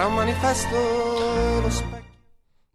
Tra 0.00 0.08
un 0.08 0.14
manifesto 0.14 0.76
e 0.76 1.60
lo 1.60 1.68
specchio. 1.68 1.99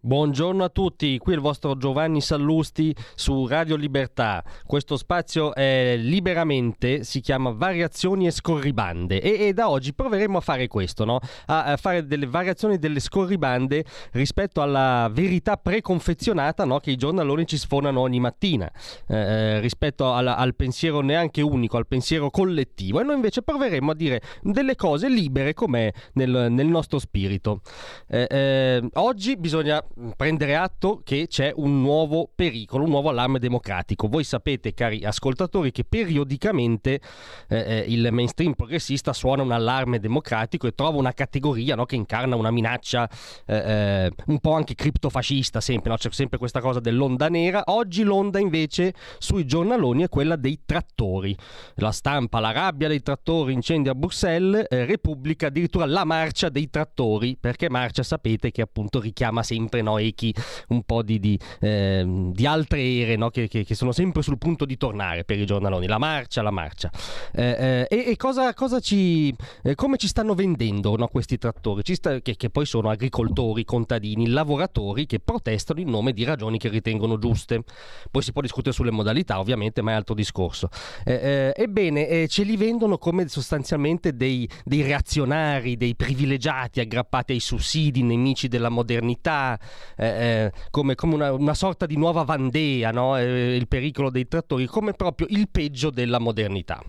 Buongiorno 0.06 0.64
a 0.64 0.70
tutti, 0.70 1.18
qui 1.18 1.34
il 1.34 1.40
vostro 1.40 1.76
Giovanni 1.78 2.22
Sallusti 2.22 2.96
su 3.16 3.48
Radio 3.48 3.76
Libertà. 3.76 4.44
Questo 4.64 4.98
spazio 4.98 5.56
è 5.56 5.96
liberamente, 5.98 7.04
si 7.04 7.22
chiama 7.22 7.50
Variazioni 7.50 8.28
e 8.28 8.32
Scorribande 8.32 9.20
e, 9.20 9.48
e 9.48 9.54
da 9.54 9.68
oggi 9.68 9.96
proveremo 9.96 10.38
a 10.38 10.42
fare 10.42 10.68
questo, 10.68 11.06
no? 11.06 11.18
a, 11.48 11.64
a, 11.64 11.78
fare 11.78 12.06
delle 12.06 12.28
variazioni 12.28 12.78
delle 12.78 13.00
scorribande 13.00 13.84
rispetto 14.12 14.62
alla 14.62 15.10
verità 15.12 15.58
preconfezionata 15.58 16.66
no? 16.66 16.78
che 16.78 16.92
i 16.92 16.98
giornaloni 16.98 17.48
ci 17.48 17.58
sfonano 17.58 18.00
ogni 18.02 18.20
mattina, 18.20 18.72
eh, 19.08 19.18
eh, 19.18 19.60
rispetto 19.60 20.14
al, 20.14 20.28
al, 20.28 20.54
pensiero 20.54 21.02
neanche 21.02 21.42
unico, 21.42 21.78
al 21.78 21.88
pensiero 21.88 22.30
collettivo. 22.30 23.00
E 23.00 23.04
noi 23.04 23.16
invece 23.16 23.42
proveremo 23.42 23.90
a 23.90 23.96
dire 23.96 24.22
delle 24.44 24.76
cose 24.76 25.10
libere 25.10 25.56
com'è 25.56 25.92
nel, 26.14 26.52
nel 26.52 26.68
nostro 26.68 27.00
spirito. 27.00 27.62
Eh, 28.08 28.28
eh 28.30 28.90
oggi 28.94 29.36
bisogna 29.36 29.84
prendere 30.16 30.56
atto 30.56 31.02
che 31.04 31.28
c'è 31.28 31.54
un 31.56 31.82
nuovo 31.82 32.30
pericolo, 32.34 32.84
un 32.84 32.90
nuovo 32.90 33.10
allarme 33.10 33.40
democratico. 33.40 34.08
Voi 34.08 34.24
sapete, 34.24 34.74
cari 34.74 35.04
ascoltatori, 35.06 35.72
che 35.72 35.86
periodicamente 35.86 37.00
eh, 37.48 37.58
eh, 37.58 37.86
il 37.88 38.08
mainstream 38.12 38.54
progressista 38.54 39.14
suona 39.14 39.44
un 39.44 39.52
allarme 39.52 40.00
democratico 40.00 40.68
e 40.68 40.74
trova 40.74 40.98
una 40.98 41.14
categoria 41.14 41.76
no, 41.76 41.86
che 41.86 41.96
incarna 41.96 42.36
una 42.36 42.52
minaccia 42.52 43.10
eh, 43.46 43.56
eh 43.56 44.12
un 44.28 44.40
po' 44.40 44.54
anche 44.54 44.76
criptofascista, 44.76 45.62
sempre, 45.62 45.92
no? 45.92 45.98
c'è 45.98 46.10
sempre 46.12 46.38
questa 46.38 46.60
cosa 46.60 46.80
dell'onda 46.80 47.30
nera. 47.30 47.64
Oggi 47.68 48.04
l'onda 48.04 48.40
invece 48.40 48.94
sui 49.20 49.46
giornaloni 49.46 50.04
è 50.04 50.10
quella 50.10 50.36
dei 50.36 50.62
trattori. 50.66 51.36
La 51.76 51.92
stampa, 51.92 52.40
la 52.40 52.52
rabbia 52.52 52.88
dei 52.88 53.02
trattori, 53.02 53.54
incendi 53.54 53.88
a 53.88 53.96
Bruxelles, 53.96 54.66
eh, 54.70 54.86
Repubblica 54.86 55.48
addirittura 55.48 55.86
la 55.86 56.04
marcia 56.04 56.50
dei 56.50 56.70
trattori, 56.70 57.38
perché 57.40 57.70
marcia 57.70 58.04
sapete 58.04 58.52
che 58.52 58.62
appunto 58.62 59.00
richiama 59.00 59.44
sempre 59.44 59.82
no, 59.86 59.98
echi 60.00 60.34
un 60.70 60.84
po' 60.84 61.04
di, 61.04 61.20
di, 61.20 61.40
eh, 61.62 62.04
di 62.06 62.46
altre 62.46 62.82
ere 62.82 63.16
no? 63.16 63.30
che, 63.30 63.48
che, 63.48 63.64
che, 63.64 63.76
sono 63.76 63.92
sempre 63.92 64.22
sul 64.22 64.38
punto 64.38 64.66
di 64.66 64.76
tornare 64.78 65.24
per 65.24 65.40
i 65.40 65.46
giornaloni. 65.46 65.88
La 65.88 66.00
marcia, 66.00 66.42
la 66.42 66.52
marcia. 66.52 66.92
Eh, 67.32 67.88
eh, 67.90 68.04
e, 68.10 68.16
cosa, 68.18 68.54
cosa 68.54 68.80
ci, 68.80 69.34
eh, 69.64 69.76
come 69.76 69.98
ci 69.98 70.08
stanno 70.08 70.34
vendendo 70.34 70.96
no, 70.96 71.08
questi 71.08 71.38
trattori? 71.38 71.84
Sta, 71.94 72.20
che, 72.20 72.36
che, 72.36 72.50
poi 72.50 72.66
sono 72.66 72.90
agricoltori, 72.90 73.64
contadini, 73.64 74.28
lavoratori 74.28 75.06
che 75.06 75.20
protestano 75.20 75.80
in 75.80 75.90
nome 75.90 76.12
di 76.12 76.24
ragioni 76.24 76.58
che 76.58 76.70
ritengono 76.70 77.18
giuste. 77.18 77.64
Poi 78.10 78.22
si 78.22 78.32
può 78.32 78.42
discutere 78.42 78.74
sulle 78.74 78.92
modalità, 78.92 79.40
ovviamente, 79.40 79.82
ma 79.82 79.92
è 79.92 79.94
altro 79.94 80.16
discorso. 80.16 80.70
Eh, 81.04 81.14
eh, 81.14 81.54
ebbene, 81.56 82.28
ce 82.28 82.44
li 82.44 82.58
vendono 82.58 82.98
come 82.98 83.28
sostanzialmente 83.28 84.16
dei, 84.16 84.50
dei 84.64 84.82
reazionari, 84.82 85.78
dei 85.78 85.96
privilegiati 85.96 86.80
aggrappati 86.80 87.34
ai 87.34 87.40
sussidi, 87.40 88.02
nemici 88.02 88.48
della 88.48 88.70
modernità, 88.70 89.60
eh, 89.96 90.08
eh, 90.08 90.52
come, 90.70 90.96
come 90.96 91.16
una, 91.16 91.34
una, 91.34 91.54
sorta 91.54 91.86
di 91.86 91.98
nuova 91.98 92.24
Vandea, 92.24 92.92
no? 92.92 93.18
eh, 93.18 93.56
il 93.56 93.68
pericolo 93.68 94.10
dei 94.10 94.28
trattori, 94.28 94.66
come 94.66 94.94
proprio 94.94 95.28
il 95.30 95.50
peggio 95.50 95.90
della 95.90 96.20
modernità. 96.20 96.82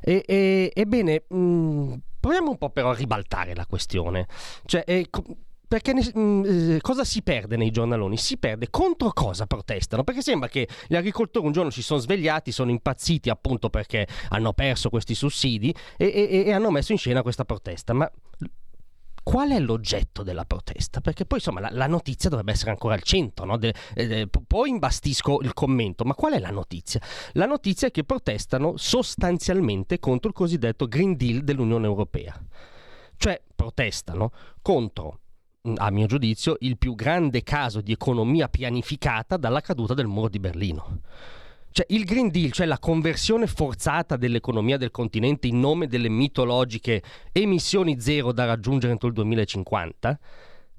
E, 0.00 0.24
e, 0.26 0.72
ebbene, 0.74 1.24
mh, 1.28 1.36
mm, 1.36 1.92
proviamo 2.18 2.50
un 2.50 2.58
po' 2.58 2.70
però 2.70 2.90
a 2.90 2.94
ribaltare 2.94 3.54
la 3.54 3.66
questione. 3.66 4.26
Cioè, 4.64 4.82
eh, 4.86 5.08
perché 5.72 5.94
mh, 5.94 6.18
mm, 6.18 6.44
eh, 6.74 6.80
cosa 6.82 7.02
si 7.02 7.22
perde 7.22 7.56
nei 7.56 7.70
giornaloni? 7.70 8.18
Si 8.18 8.36
perde 8.36 8.68
contro 8.68 9.10
cosa 9.12 9.46
protestano? 9.46 10.04
Perché 10.04 10.20
sembra 10.20 10.48
che 10.48 10.68
gli 10.86 10.96
agricoltori 10.96 11.46
un 11.46 11.52
giorno 11.52 11.70
si 11.70 11.82
sono 11.82 11.98
svegliati, 11.98 12.52
sono 12.52 12.70
impazziti 12.70 13.30
appunto 13.30 13.70
perché 13.70 14.06
hanno 14.28 14.52
perso 14.52 14.90
questi 14.90 15.14
sussidi 15.14 15.74
e, 15.96 16.12
e, 16.14 16.44
e 16.46 16.52
hanno 16.52 16.70
messo 16.70 16.92
in 16.92 16.98
scena 16.98 17.22
questa 17.22 17.46
protesta. 17.46 17.94
Ma 17.94 18.10
qual 19.22 19.50
è 19.50 19.58
l'oggetto 19.58 20.22
della 20.22 20.44
protesta? 20.44 21.00
Perché 21.00 21.24
poi 21.24 21.38
insomma 21.38 21.60
la, 21.60 21.70
la 21.70 21.86
notizia 21.86 22.28
dovrebbe 22.28 22.52
essere 22.52 22.70
ancora 22.70 22.94
al 22.94 23.02
centro, 23.02 23.44
no? 23.44 23.56
de, 23.56 23.74
eh, 23.94 24.28
poi 24.46 24.70
imbastisco 24.70 25.40
il 25.42 25.52
commento, 25.52 26.04
ma 26.04 26.14
qual 26.14 26.32
è 26.32 26.38
la 26.38 26.50
notizia? 26.50 27.00
La 27.32 27.46
notizia 27.46 27.88
è 27.88 27.90
che 27.90 28.04
protestano 28.04 28.76
sostanzialmente 28.76 29.98
contro 29.98 30.28
il 30.28 30.34
cosiddetto 30.34 30.86
Green 30.86 31.16
Deal 31.16 31.42
dell'Unione 31.42 31.86
Europea, 31.86 32.38
cioè 33.16 33.40
protestano 33.54 34.32
contro 34.60 35.20
a 35.76 35.90
mio 35.90 36.06
giudizio, 36.06 36.56
il 36.60 36.76
più 36.76 36.94
grande 36.94 37.42
caso 37.42 37.80
di 37.80 37.92
economia 37.92 38.48
pianificata 38.48 39.36
dalla 39.36 39.60
caduta 39.60 39.94
del 39.94 40.06
muro 40.06 40.28
di 40.28 40.40
Berlino. 40.40 41.00
Cioè, 41.72 41.86
il 41.88 42.04
Green 42.04 42.28
Deal, 42.28 42.52
cioè 42.52 42.66
la 42.66 42.78
conversione 42.78 43.46
forzata 43.46 44.16
dell'economia 44.16 44.76
del 44.76 44.90
continente 44.90 45.46
in 45.46 45.58
nome 45.58 45.86
delle 45.86 46.10
mitologiche 46.10 47.02
emissioni 47.32 47.98
zero 47.98 48.30
da 48.30 48.44
raggiungere 48.44 48.92
entro 48.92 49.08
il 49.08 49.14
2050, 49.14 50.18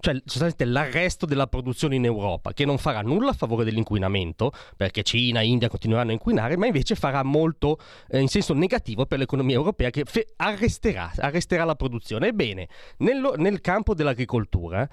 cioè 0.04 0.16
sostanzialmente 0.26 0.66
l'arresto 0.66 1.26
della 1.26 1.48
produzione 1.48 1.96
in 1.96 2.04
Europa, 2.04 2.52
che 2.52 2.66
non 2.66 2.78
farà 2.78 3.00
nulla 3.00 3.30
a 3.30 3.34
favore 3.34 3.64
dell'inquinamento, 3.64 4.52
perché 4.76 5.02
Cina 5.02 5.40
e 5.40 5.46
India 5.48 5.70
continueranno 5.70 6.10
a 6.10 6.14
inquinare, 6.14 6.58
ma 6.58 6.66
invece 6.66 6.96
farà 6.96 7.24
molto 7.24 7.80
eh, 8.10 8.20
in 8.20 8.28
senso 8.28 8.54
negativo 8.54 9.06
per 9.06 9.20
l'economia 9.20 9.56
europea, 9.56 9.92
che 9.92 10.04
fe- 10.04 10.34
arresterà, 10.36 11.10
arresterà, 11.16 11.64
la 11.64 11.76
produzione. 11.76 12.28
Ebbene, 12.28 12.68
nello, 12.98 13.36
nel 13.38 13.62
campo 13.62 13.94
dell'agricoltura, 13.94 14.86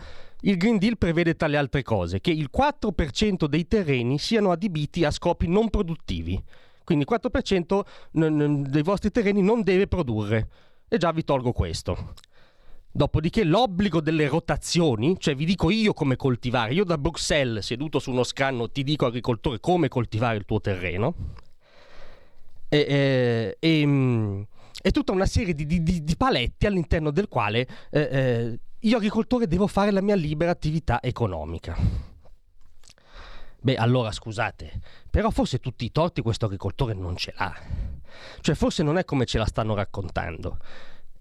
il 0.43 0.57
Green 0.57 0.79
Deal 0.79 0.97
prevede 0.97 1.35
tra 1.35 1.49
le 1.49 1.57
altre 1.57 1.83
cose 1.83 2.21
che 2.21 2.31
il 2.31 2.49
4% 2.57 3.47
dei 3.47 3.67
terreni 3.67 4.17
siano 4.17 4.53
adibiti 4.53 5.05
a 5.05 5.11
scopi 5.11 5.49
non 5.49 5.71
produttivi. 5.71 6.41
Quindi 6.85 7.05
il 7.09 7.19
4% 7.21 8.63
dei 8.69 8.83
vostri 8.83 9.11
terreni 9.11 9.43
non 9.43 9.65
deve 9.65 9.89
produrre. 9.89 10.49
E 10.87 10.99
già 10.99 11.11
vi 11.11 11.25
tolgo 11.25 11.51
questo. 11.51 12.15
Dopodiché 12.93 13.45
l'obbligo 13.45 14.01
delle 14.01 14.27
rotazioni, 14.27 15.17
cioè 15.19 15.37
vi 15.37 15.45
dico 15.45 15.71
io 15.71 15.93
come 15.93 16.17
coltivare, 16.17 16.75
io 16.75 16.85
da 16.85 16.99
Bruxelles 16.99 17.65
seduto 17.65 18.01
su 18.01 18.11
uno 18.11 18.25
scanno 18.25 18.69
ti 18.69 18.83
dico 18.83 19.07
agricoltore 19.07 19.61
come 19.61 19.89
coltivare 19.89 20.37
il 20.37 20.45
tuo 20.45 20.61
terreno. 20.61 21.15
E, 22.69 22.79
e, 22.79 23.57
e, 23.59 23.87
mm, 23.87 24.43
e 24.83 24.91
tutta 24.91 25.13
una 25.13 25.27
serie 25.27 25.55
di, 25.55 25.67
di, 25.67 25.83
di, 25.83 26.17
paletti 26.17 26.67
all'interno 26.67 27.11
del 27.11 27.29
quale 27.29 27.67
eh, 27.91 28.01
eh, 28.01 28.59
io 28.81 28.97
agricoltore 28.97 29.47
devo 29.47 29.67
fare 29.67 29.91
la 29.91 30.01
mia 30.01 30.15
libera 30.15 30.51
attività 30.51 31.01
economica. 31.03 31.77
Beh, 33.63 33.77
allora 33.77 34.11
scusate, 34.11 34.81
però 35.11 35.31
forse 35.31 35.59
tutti 35.59 35.85
i 35.85 35.93
torti 35.93 36.23
questo 36.23 36.47
agricoltore 36.47 36.95
non 36.95 37.17
ce 37.17 37.35
l'ha. 37.37 37.55
Cioè 38.41 38.55
forse 38.55 38.83
non 38.83 38.97
è 38.97 39.05
come 39.05 39.27
ce 39.27 39.39
la 39.39 39.45
stanno 39.45 39.75
raccontando. 39.75 40.59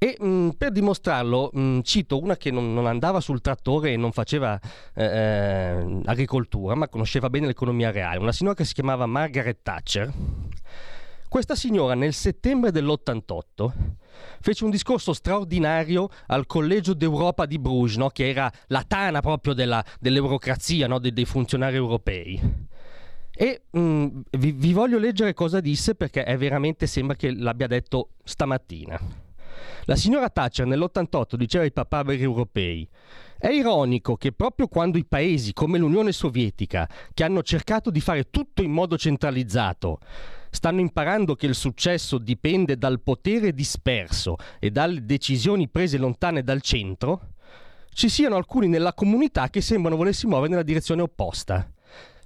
E 0.01 0.15
mh, 0.17 0.25
mm, 0.25 0.49
per 0.51 0.71
dimostrarlo 0.71 1.49
mh, 1.51 1.81
cito 1.81 2.21
una 2.21 2.37
che 2.37 2.51
non, 2.51 2.73
non, 2.73 2.85
andava 2.85 3.19
sul 3.19 3.41
trattore 3.41 3.91
e 3.91 3.97
non 3.97 4.13
faceva 4.13 4.57
eh, 4.93 5.03
eh, 5.03 6.01
agricoltura, 6.05 6.73
ma 6.73 6.87
conosceva 6.87 7.29
bene 7.29 7.47
l'economia 7.47 7.91
reale, 7.91 8.19
una 8.19 8.31
signora 8.31 8.55
che 8.55 8.63
si 8.63 8.73
chiamava 8.73 9.05
Margaret 9.05 9.59
Thatcher. 9.61 10.13
Questa 11.27 11.53
signora 11.53 11.95
nel 11.95 12.13
settembre 12.13 12.71
dell'88 12.71 13.71
fece 14.39 14.63
un 14.63 14.69
discorso 14.69 15.11
straordinario 15.11 16.09
al 16.27 16.45
Collegio 16.45 16.93
d'Europa 16.93 17.45
di 17.45 17.59
Bruges, 17.59 17.97
no? 17.97 18.07
che 18.07 18.29
era 18.29 18.49
la 18.67 18.83
tana 18.87 19.19
proprio 19.19 19.53
della, 19.53 19.83
dell'eurocrazia, 19.99 20.87
no? 20.87 20.97
De, 20.97 21.11
dei 21.11 21.25
funzionari 21.25 21.75
europei. 21.75 22.67
E 23.31 23.61
mh, 23.69 24.07
vi, 24.31 24.51
vi 24.53 24.73
voglio 24.73 24.97
leggere 24.97 25.33
cosa 25.33 25.59
disse 25.59 25.93
perché 25.93 26.23
è 26.23 26.37
veramente 26.37 26.87
sembra 26.87 27.17
che 27.17 27.31
l'abbia 27.31 27.67
detto 27.67 28.11
stamattina. 28.23 29.27
La 29.89 29.95
signora 29.95 30.29
Thatcher 30.29 30.67
nell'88 30.67 31.33
diceva 31.33 31.63
ai 31.63 31.71
papaberi 31.71 32.21
europei 32.21 32.87
è 33.39 33.47
ironico 33.47 34.17
che 34.17 34.31
proprio 34.33 34.67
quando 34.67 34.99
i 34.99 35.03
paesi 35.03 35.51
come 35.51 35.79
l'Unione 35.79 36.11
Sovietica, 36.11 36.87
che 37.11 37.23
hanno 37.23 37.41
cercato 37.41 37.89
di 37.89 37.99
fare 37.99 38.29
tutto 38.29 38.61
in 38.61 38.69
modo 38.69 38.99
centralizzato, 38.99 39.97
stanno 40.51 40.79
imparando 40.79 41.33
che 41.33 41.47
il 41.47 41.55
successo 41.55 42.19
dipende 42.19 42.77
dal 42.77 43.01
potere 43.01 43.51
disperso 43.51 44.35
e 44.59 44.69
dalle 44.69 45.03
decisioni 45.05 45.69
prese 45.69 45.97
lontane 45.97 46.43
dal 46.43 46.61
centro, 46.61 47.29
ci 47.91 48.09
siano 48.09 48.35
alcuni 48.35 48.67
nella 48.67 48.93
comunità 48.93 49.49
che 49.49 49.59
sembrano 49.59 49.97
volersi 49.97 50.27
muovere 50.27 50.51
nella 50.51 50.61
direzione 50.61 51.01
opposta. 51.01 51.67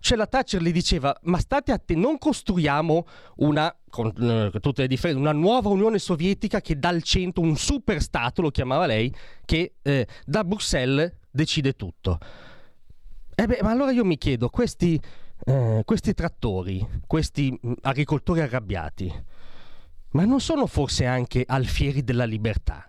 Cioè 0.03 0.17
la 0.17 0.27
Thatcher 0.27 0.61
gli 0.61 0.73
diceva, 0.73 1.17
ma 1.21 1.37
state 1.37 1.71
attenti, 1.71 1.95
non 1.95 2.17
costruiamo 2.17 3.07
una, 3.37 3.73
con 3.89 4.11
eh, 4.53 4.59
tutte 4.59 4.81
le 4.81 4.89
differenze, 4.89 5.21
una 5.21 5.31
nuova 5.31 5.69
Unione 5.69 5.97
Sovietica 5.97 6.59
che 6.59 6.77
dal 6.77 7.01
centro, 7.03 7.41
un 7.41 7.55
super 7.55 8.01
Stato, 8.01 8.41
lo 8.41 8.51
chiamava 8.51 8.85
lei, 8.85 9.15
che 9.45 9.75
eh, 9.81 10.05
da 10.25 10.43
Bruxelles 10.43 11.09
decide 11.31 11.71
tutto. 11.77 12.19
E 13.33 13.45
beh, 13.45 13.59
ma 13.61 13.71
allora 13.71 13.91
io 13.91 14.03
mi 14.03 14.17
chiedo, 14.17 14.49
questi, 14.49 14.99
eh, 15.45 15.81
questi 15.85 16.13
trattori, 16.13 16.85
questi 17.07 17.57
mh, 17.57 17.71
agricoltori 17.83 18.41
arrabbiati, 18.41 19.09
ma 20.09 20.25
non 20.25 20.41
sono 20.41 20.67
forse 20.67 21.05
anche 21.05 21.45
alfieri 21.47 22.03
della 22.03 22.25
libertà? 22.25 22.85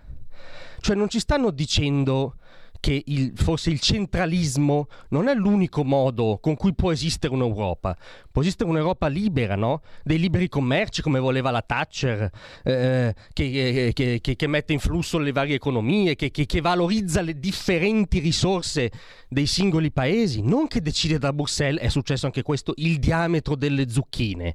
Cioè 0.81 0.97
non 0.97 1.09
ci 1.09 1.21
stanno 1.21 1.53
dicendo 1.53 2.39
che 2.85 3.03
il, 3.07 3.33
forse 3.35 3.71
il 3.71 3.81
centralismo 3.81 4.89
non 5.09 5.29
è 5.29 5.35
l'unico 5.35 5.85
modo 5.85 6.37
con 6.39 6.55
cui 6.55 6.75
può 6.75 6.93
esistere 6.93 7.33
un'Europa. 7.33 7.97
Può 8.31 8.43
esistere 8.43 8.69
un'Europa 8.69 9.07
libera, 9.07 9.57
no? 9.57 9.81
Dei 10.03 10.19
liberi 10.19 10.51
commerci 10.51 11.01
come 11.01 11.19
voleva 11.19 11.51
la 11.51 11.63
Thatcher, 11.63 12.31
eh, 12.63 13.15
che, 13.33 13.91
che, 13.95 14.21
che, 14.21 14.37
che, 14.37 14.47
mette 14.47 14.75
in 14.75 14.81
flusso 14.81 15.17
le 15.17 15.33
varie 15.33 15.55
economie, 15.55 16.15
che, 16.15 16.61
valorizza 16.61 17.23
le 17.23 17.39
differenti 17.39 18.19
risorse 18.19 18.93
dei 19.31 19.47
singoli 19.47 19.91
paesi, 19.91 20.43
non 20.43 20.67
che 20.67 20.83
decide 20.83 21.17
da 21.17 21.33
Bruxelles, 21.33 21.81
è 21.81 21.89
successo 21.89 22.27
anche 22.27 22.43
questo, 22.43 22.75
il 22.77 22.99
diametro 22.99 23.57
delle 23.57 23.89
zucchine 23.89 24.55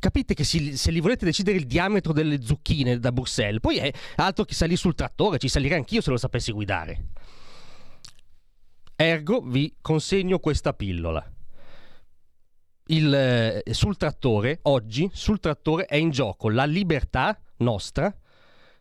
capite 0.00 0.34
che 0.34 0.42
si, 0.42 0.76
se 0.76 0.90
li 0.90 0.98
volete 0.98 1.24
decidere 1.24 1.58
il 1.58 1.64
diametro 1.64 2.12
delle 2.12 2.42
zucchine 2.42 2.98
da 2.98 3.12
Bruxelles, 3.12 3.60
poi 3.60 3.76
è 3.76 3.92
altro 4.16 4.44
che 4.44 4.52
salire 4.52 4.76
sul 4.76 4.96
trattore, 4.96 5.38
ci 5.38 5.46
salirei 5.46 5.78
anch'io 5.78 6.00
se 6.00 6.10
lo 6.10 6.16
sapessi 6.16 6.50
guidare. 6.50 7.04
Ergo 9.02 9.40
vi 9.40 9.74
consegno 9.80 10.38
questa 10.38 10.72
pillola. 10.74 11.28
Il, 12.86 13.12
eh, 13.12 13.62
sul 13.72 13.96
trattore, 13.96 14.60
oggi, 14.62 15.10
sul 15.12 15.40
trattore 15.40 15.86
è 15.86 15.96
in 15.96 16.10
gioco 16.10 16.48
la 16.48 16.64
libertà 16.64 17.36
nostra 17.58 18.14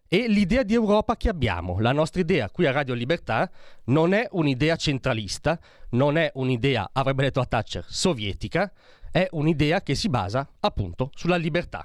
e 0.08 0.28
l'idea 0.28 0.62
di 0.62 0.76
Europa 0.76 1.18
che 1.18 1.28
abbiamo. 1.28 1.80
La 1.80 1.92
nostra 1.92 2.22
idea 2.22 2.52
qui 2.52 2.68
a 2.68 2.72
Radio 2.72 2.94
Libertà 2.94 3.50
non 3.86 4.14
è 4.14 4.28
un'idea 4.32 4.76
centralista, 4.76 5.60
non 5.92 6.18
è 6.18 6.30
un'idea, 6.36 6.90
avrebbe 6.94 7.24
detto 7.24 7.40
a 7.40 7.46
Thatcher, 7.46 7.86
sovietica, 7.88 8.72
è 9.10 9.28
un'idea 9.32 9.82
che 9.82 9.96
si 9.96 10.08
basa 10.08 10.48
appunto 10.60 11.10
sulla 11.16 11.38
libertà. 11.38 11.84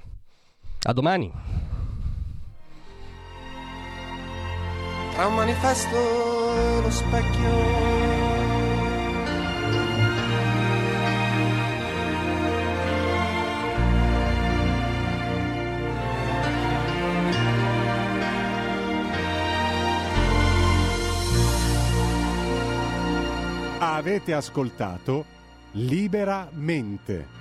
A 0.83 0.93
domani. 0.93 1.33
Tra 5.15 5.27
un 5.27 5.35
manifesto 5.35 5.97
e 5.97 6.81
lo 6.83 6.91
specchio 6.91 8.06
Avete 24.07 24.35
ascoltato 24.35 25.25
Liberamente. 25.73 27.25
Hold 27.25 27.36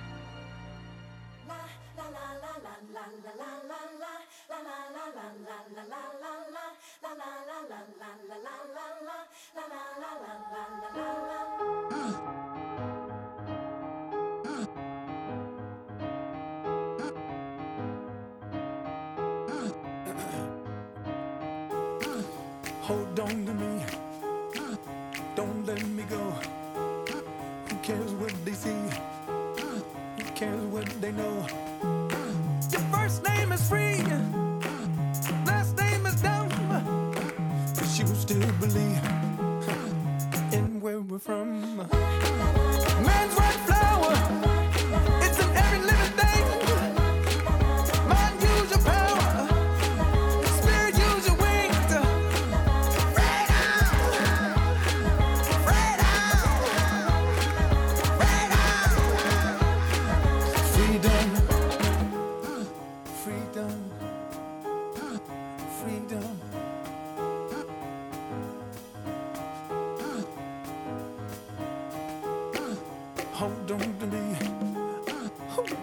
me. 74.16 74.36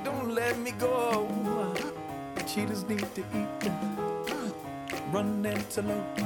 Don't 0.03 0.33
let 0.33 0.57
me 0.59 0.71
go. 0.71 1.27
Cheetahs 2.47 2.83
need 2.88 3.07
to 3.15 3.21
eat. 3.33 3.71
Run 5.12 5.45
antelope. 5.45 6.18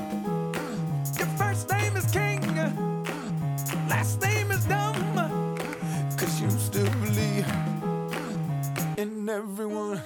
Your 1.18 1.28
first 1.38 1.70
name 1.70 1.96
is 1.98 2.06
King. 2.12 2.42
Last 3.90 4.22
name 4.22 4.52
is 4.52 4.66
dumb. 4.66 4.96
Cause 6.18 6.42
you 6.42 6.50
still 6.52 6.92
believe 7.02 7.48
in 8.98 9.30
everyone. 9.30 10.02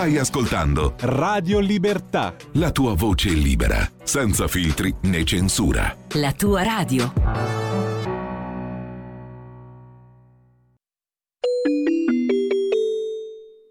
Stai 0.00 0.16
ascoltando 0.16 0.94
Radio 1.00 1.58
Libertà. 1.58 2.34
la 2.52 2.70
tua 2.70 2.94
voce 2.94 3.28
libera, 3.28 3.86
senza 4.02 4.48
filtri 4.48 4.94
né 5.02 5.24
censura. 5.24 5.94
La 6.14 6.32
tua 6.32 6.62
radio. 6.62 7.12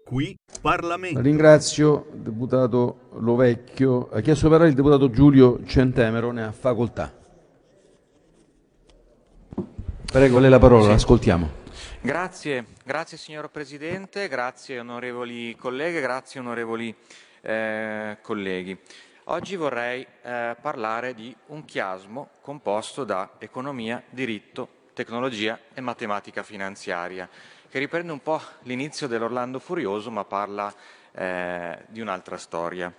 Qui 0.04 0.36
Parlamento. 0.60 1.20
Ringrazio 1.20 2.06
il 2.14 2.20
deputato 2.20 3.08
Lovecchio. 3.18 4.10
Ha 4.12 4.20
chiesto 4.20 4.44
di 4.44 4.50
parlare 4.50 4.70
il 4.70 4.76
deputato 4.76 5.10
Giulio 5.10 5.58
Centemero, 5.66 6.30
ne 6.30 6.44
ha 6.44 6.52
facoltà. 6.52 7.12
Prego, 10.04 10.38
lei 10.38 10.50
la 10.50 10.60
parola, 10.60 10.86
l'ascoltiamo. 10.86 11.59
Grazie, 12.02 12.64
grazie 12.82 13.18
signor 13.18 13.50
Presidente, 13.50 14.26
grazie 14.26 14.78
onorevoli 14.78 15.54
colleghe, 15.54 16.00
grazie 16.00 16.40
onorevoli 16.40 16.96
eh, 17.42 18.16
colleghi. 18.22 18.74
Oggi 19.24 19.54
vorrei 19.54 20.06
eh, 20.22 20.56
parlare 20.58 21.12
di 21.12 21.36
un 21.48 21.66
chiasmo 21.66 22.30
composto 22.40 23.04
da 23.04 23.32
economia, 23.38 24.02
diritto, 24.08 24.86
tecnologia 24.94 25.58
e 25.74 25.82
matematica 25.82 26.42
finanziaria, 26.42 27.28
che 27.68 27.78
riprende 27.78 28.12
un 28.12 28.22
po' 28.22 28.40
l'inizio 28.62 29.06
dell'Orlando 29.06 29.58
Furioso 29.58 30.10
ma 30.10 30.24
parla 30.24 30.74
eh, 31.12 31.84
di 31.88 32.00
un'altra 32.00 32.38
storia. 32.38 32.90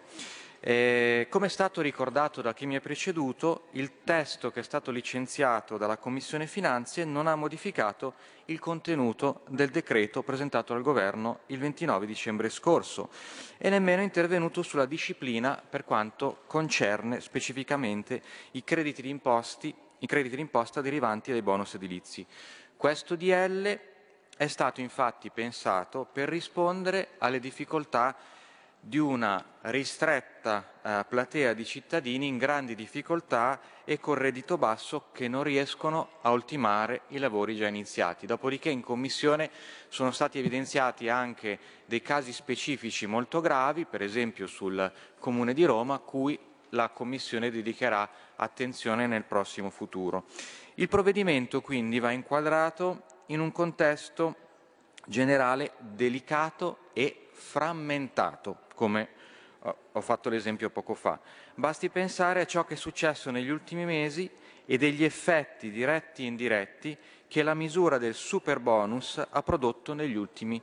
Eh, 0.64 1.26
come 1.28 1.48
è 1.48 1.50
stato 1.50 1.82
ricordato 1.82 2.44
da 2.44 2.54
chi 2.54 2.68
mi 2.68 2.76
ha 2.76 2.80
preceduto, 2.80 3.70
il 3.72 4.04
testo 4.04 4.52
che 4.52 4.60
è 4.60 4.64
stato 4.64 4.92
licenziato 4.92 5.76
dalla 5.76 5.98
Commissione 5.98 6.46
Finanze 6.46 7.04
non 7.04 7.26
ha 7.26 7.36
modificato 7.36 8.14
il 8.46 8.60
contenuto 8.60 9.42
del 9.48 9.72
decreto 9.72 10.22
presentato 10.22 10.74
dal 10.74 10.84
Governo 10.84 11.40
il 11.48 11.58
29 11.58 12.06
dicembre 12.06 12.50
scorso 12.50 13.10
e 13.58 13.72
nemmeno 13.72 14.02
è 14.02 14.04
intervenuto 14.04 14.62
sulla 14.62 14.86
disciplina 14.86 15.60
per 15.68 15.84
quanto 15.84 16.44
concerne 16.46 17.22
specificamente 17.22 18.22
i 18.52 18.64
crediti 18.64 19.02
d'imposta 19.02 20.82
derivanti 20.82 21.32
dai 21.32 21.42
bonus 21.42 21.74
edilizi. 21.74 22.24
Questo 22.78 23.16
DL 23.16 23.80
è 24.38 24.48
stato 24.48 24.80
infatti 24.80 25.32
pensato 25.32 26.08
per 26.12 26.30
rispondere 26.30 27.16
alle 27.18 27.40
difficoltà 27.40 28.16
di 28.84 28.98
una 28.98 29.44
ristretta 29.62 30.72
eh, 30.82 31.06
platea 31.08 31.54
di 31.54 31.64
cittadini 31.64 32.26
in 32.26 32.40
grandi 32.40 32.74
difficoltà 32.74 33.62
e 33.86 34.00
con 34.00 34.16
reddito 34.16 34.58
basso 34.58 35.10
che 35.12 35.28
non 35.28 35.44
riescono 35.44 36.14
a 36.22 36.32
ultimare 36.32 37.02
i 37.10 37.20
lavori 37.20 37.56
già 37.56 37.68
iniziati. 37.68 38.26
Dopodiché 38.26 38.70
in 38.70 38.82
Commissione 38.82 39.52
sono 39.88 40.10
stati 40.10 40.40
evidenziati 40.40 41.10
anche 41.10 41.60
dei 41.86 42.02
casi 42.02 42.34
specifici 42.34 43.06
molto 43.06 43.40
gravi, 43.40 43.86
per 43.86 44.02
esempio 44.02 44.48
sul 44.48 44.92
Comune 45.20 45.54
di 45.54 45.64
Roma, 45.64 45.96
a 45.96 46.00
cui 46.00 46.38
la 46.70 46.90
Commissione 46.90 47.52
dedicherà 47.52 48.10
attenzione 48.36 49.06
nel 49.06 49.26
prossimo 49.26 49.70
futuro. 49.70 50.26
Il 50.76 50.88
provvedimento 50.88 51.62
quindi 51.62 52.00
va 52.00 52.10
inquadrato 52.10 53.04
in 53.28 53.40
un 53.40 53.52
contesto 53.52 54.36
generale 55.06 55.74
delicato 55.80 56.90
e 56.94 57.28
frammentato 57.32 58.70
come 58.82 59.10
ho 59.92 60.02
fatto 60.02 60.28
l'esempio 60.30 60.72
poco 60.72 60.96
fa. 60.96 61.20
Basti 61.54 61.90
pensare 61.90 62.42
a 62.42 62.46
ciò 62.46 62.66
che 62.66 62.74
è 62.74 62.78
successo 62.78 63.30
negli 63.30 63.52
ultimi 63.52 63.86
mesi 63.86 64.28
e 64.66 64.76
degli 64.80 65.04
effetti 65.04 65.70
diretti 65.70 66.24
e 66.24 66.26
indiretti 66.26 66.98
che 67.28 67.44
la 67.44 67.54
misura 67.54 68.00
del 68.00 68.16
super 68.16 68.60
bonus 68.60 69.24
ha 69.30 69.44
prodotto 69.44 69.94
negli 69.94 70.16
ultimi 70.16 70.60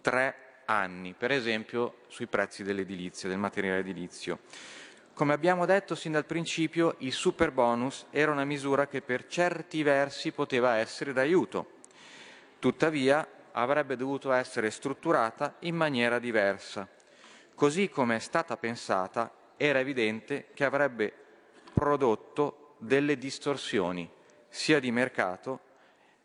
tre 0.00 0.62
anni, 0.64 1.14
per 1.16 1.30
esempio 1.30 1.98
sui 2.08 2.26
prezzi 2.26 2.64
dell'edilizia, 2.64 3.28
del 3.28 3.38
materiale 3.38 3.78
edilizio. 3.78 4.40
Come 5.14 5.32
abbiamo 5.32 5.64
detto 5.64 5.94
sin 5.94 6.10
dal 6.10 6.24
principio, 6.24 6.96
il 6.98 7.12
super 7.12 7.52
bonus 7.52 8.06
era 8.10 8.32
una 8.32 8.44
misura 8.44 8.88
che 8.88 9.00
per 9.00 9.28
certi 9.28 9.84
versi 9.84 10.32
poteva 10.32 10.74
essere 10.74 11.12
d'aiuto. 11.12 11.78
Tuttavia 12.58 13.24
avrebbe 13.52 13.94
dovuto 13.94 14.32
essere 14.32 14.72
strutturata 14.72 15.54
in 15.60 15.76
maniera 15.76 16.18
diversa 16.18 16.88
così 17.60 17.90
come 17.90 18.16
è 18.16 18.20
stata 18.20 18.56
pensata, 18.56 19.30
era 19.58 19.80
evidente 19.80 20.46
che 20.54 20.64
avrebbe 20.64 21.12
prodotto 21.74 22.76
delle 22.78 23.18
distorsioni 23.18 24.10
sia 24.48 24.80
di 24.80 24.90
mercato 24.90 25.60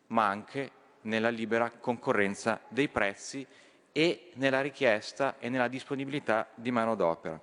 ma 0.08 0.28
anche 0.28 0.72
nella 1.02 1.28
libera 1.28 1.70
concorrenza 1.72 2.62
dei 2.70 2.88
prezzi 2.88 3.46
e 3.92 4.32
nella 4.36 4.62
richiesta 4.62 5.38
e 5.38 5.50
nella 5.50 5.68
disponibilità 5.68 6.48
di 6.56 6.72
manodopera. 6.72 7.38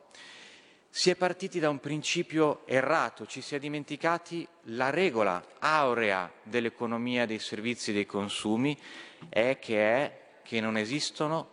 Si 0.89 1.11
è 1.11 1.15
partiti 1.15 1.61
da 1.61 1.69
un 1.69 1.79
principio 1.79 2.67
errato, 2.67 3.27
ci 3.27 3.43
si 3.43 3.57
è 3.57 3.59
dimenticati 3.59 4.49
la 4.69 4.89
regola 4.89 5.45
aurea 5.59 6.33
dell'economia 6.43 7.27
dei 7.27 7.41
servizi 7.41 7.91
e 7.91 7.93
dei 7.93 8.07
consumi 8.07 8.75
è 9.29 9.59
che, 9.61 9.77
è 9.77 10.19
che 10.43 10.61
non 10.63 10.79
esistono 10.79 11.47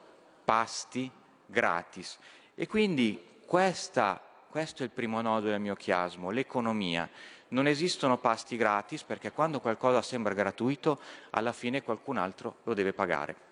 pasti 0.46 1.12
gratis. 1.50 2.18
E 2.56 2.68
quindi 2.68 3.22
questa, 3.46 4.22
questo 4.50 4.84
è 4.84 4.86
il 4.86 4.92
primo 4.92 5.22
nodo 5.22 5.48
del 5.48 5.60
mio 5.60 5.76
chiasmo, 5.76 6.30
l'economia. 6.30 7.10
Non 7.50 7.68
esistono 7.68 8.18
pasti 8.18 8.58
gratis 8.58 9.04
perché 9.04 9.32
quando 9.32 9.60
qualcosa 9.60 10.02
sembra 10.02 10.34
gratuito, 10.34 11.00
alla 11.32 11.52
fine 11.52 11.82
qualcun 11.82 12.18
altro 12.18 12.58
lo 12.64 12.74
deve 12.74 12.94
pagare. 12.94 13.48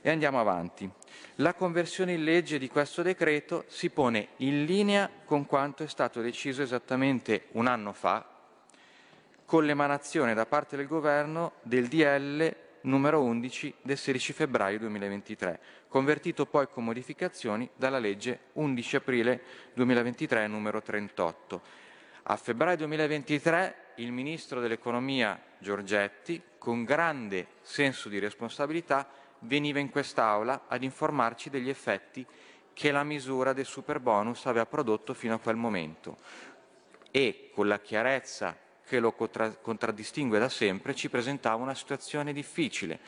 E 0.00 0.08
andiamo 0.08 0.40
avanti. 0.40 0.90
La 1.36 1.52
conversione 1.52 2.14
in 2.14 2.24
legge 2.24 2.58
di 2.58 2.68
questo 2.68 3.02
decreto 3.02 3.64
si 3.66 3.90
pone 3.90 4.28
in 4.36 4.64
linea 4.64 5.10
con 5.24 5.44
quanto 5.44 5.82
è 5.82 5.86
stato 5.86 6.22
deciso 6.22 6.62
esattamente 6.62 7.48
un 7.52 7.66
anno 7.66 7.92
fa 7.92 8.26
con 9.50 9.64
l'emanazione 9.64 10.32
da 10.32 10.46
parte 10.46 10.76
del 10.76 10.86
Governo 10.86 11.54
del 11.62 11.88
DL 11.88 12.54
numero 12.82 13.22
11 13.22 13.74
del 13.82 13.98
16 13.98 14.32
febbraio 14.32 14.78
2023, 14.78 15.60
convertito 15.88 16.46
poi 16.46 16.68
con 16.68 16.84
modificazioni 16.84 17.68
dalla 17.76 17.98
legge 17.98 18.40
11 18.52 18.96
aprile 18.96 19.42
2023 19.74 20.46
numero 20.46 20.80
38. 20.80 21.62
A 22.24 22.36
febbraio 22.36 22.76
2023 22.78 23.74
il 23.96 24.12
Ministro 24.12 24.60
dell'Economia 24.60 25.40
Giorgetti, 25.58 26.40
con 26.58 26.84
grande 26.84 27.46
senso 27.62 28.08
di 28.08 28.18
responsabilità, 28.18 29.08
veniva 29.40 29.78
in 29.78 29.90
quest'Aula 29.90 30.64
ad 30.68 30.82
informarci 30.82 31.50
degli 31.50 31.68
effetti 31.68 32.26
che 32.72 32.90
la 32.90 33.04
misura 33.04 33.52
del 33.52 33.66
super 33.66 34.00
bonus 34.00 34.46
aveva 34.46 34.66
prodotto 34.66 35.12
fino 35.12 35.34
a 35.34 35.38
quel 35.38 35.56
momento 35.56 36.16
e 37.10 37.50
con 37.52 37.68
la 37.68 37.80
chiarezza 37.80 38.56
che 38.90 38.98
lo 38.98 39.12
contra- 39.12 39.50
contraddistingue 39.50 40.40
da 40.40 40.48
sempre, 40.48 40.96
ci 40.96 41.08
presentava 41.08 41.62
una 41.62 41.76
situazione 41.76 42.32
difficile, 42.32 42.98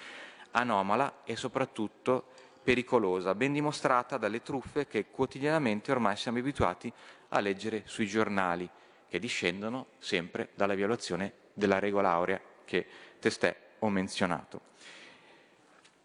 anomala 0.53 1.23
e 1.25 1.35
soprattutto 1.35 2.27
pericolosa, 2.63 3.35
ben 3.35 3.53
dimostrata 3.53 4.17
dalle 4.17 4.43
truffe 4.43 4.87
che 4.87 5.07
quotidianamente 5.07 5.91
ormai 5.91 6.17
siamo 6.17 6.39
abituati 6.39 6.93
a 7.31 7.41
leggere 7.41 7.83
sui 7.87 8.07
giornali, 8.07 8.71
che 9.09 9.19
discendono 9.19 9.87
sempre 9.99 10.51
dalla 10.55 10.75
violazione 10.75 11.33
della 11.53 11.81
regola 11.81 12.11
aurea 12.11 12.41
che 12.65 12.87
testè 13.19 13.57
ho 13.81 13.89
menzionato. 13.89 14.61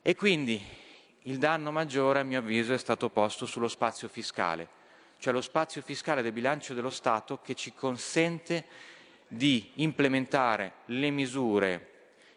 E 0.01 0.15
quindi 0.15 0.59
il 1.21 1.37
danno 1.37 1.71
maggiore, 1.71 2.21
a 2.21 2.23
mio 2.23 2.39
avviso, 2.39 2.73
è 2.73 2.79
stato 2.79 3.09
posto 3.11 3.45
sullo 3.45 3.67
spazio 3.67 4.07
fiscale, 4.07 4.67
cioè 5.19 5.33
lo 5.33 5.41
spazio 5.41 5.83
fiscale 5.83 6.23
del 6.23 6.31
bilancio 6.31 6.73
dello 6.73 6.89
Stato 6.89 7.41
che 7.43 7.53
ci 7.53 7.75
consente 7.75 8.95
di 9.27 9.71
implementare 9.75 10.73
le 10.85 11.09
misure 11.09 11.91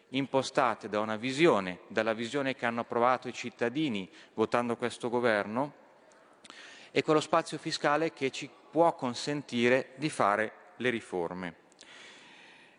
impostate 0.09 0.89
da 0.89 0.99
una 0.99 1.15
visione, 1.15 1.79
dalla 1.87 2.13
visione 2.13 2.55
che 2.55 2.65
hanno 2.65 2.81
approvato 2.81 3.27
i 3.27 3.33
cittadini 3.33 4.09
votando 4.33 4.75
questo 4.75 5.09
governo, 5.09 5.79
e 6.91 7.03
quello 7.03 7.21
spazio 7.21 7.57
fiscale 7.57 8.11
che 8.11 8.31
ci 8.31 8.49
può 8.69 8.93
consentire 8.95 9.91
di 9.95 10.09
fare 10.09 10.51
le 10.77 10.89
riforme. 10.89 11.55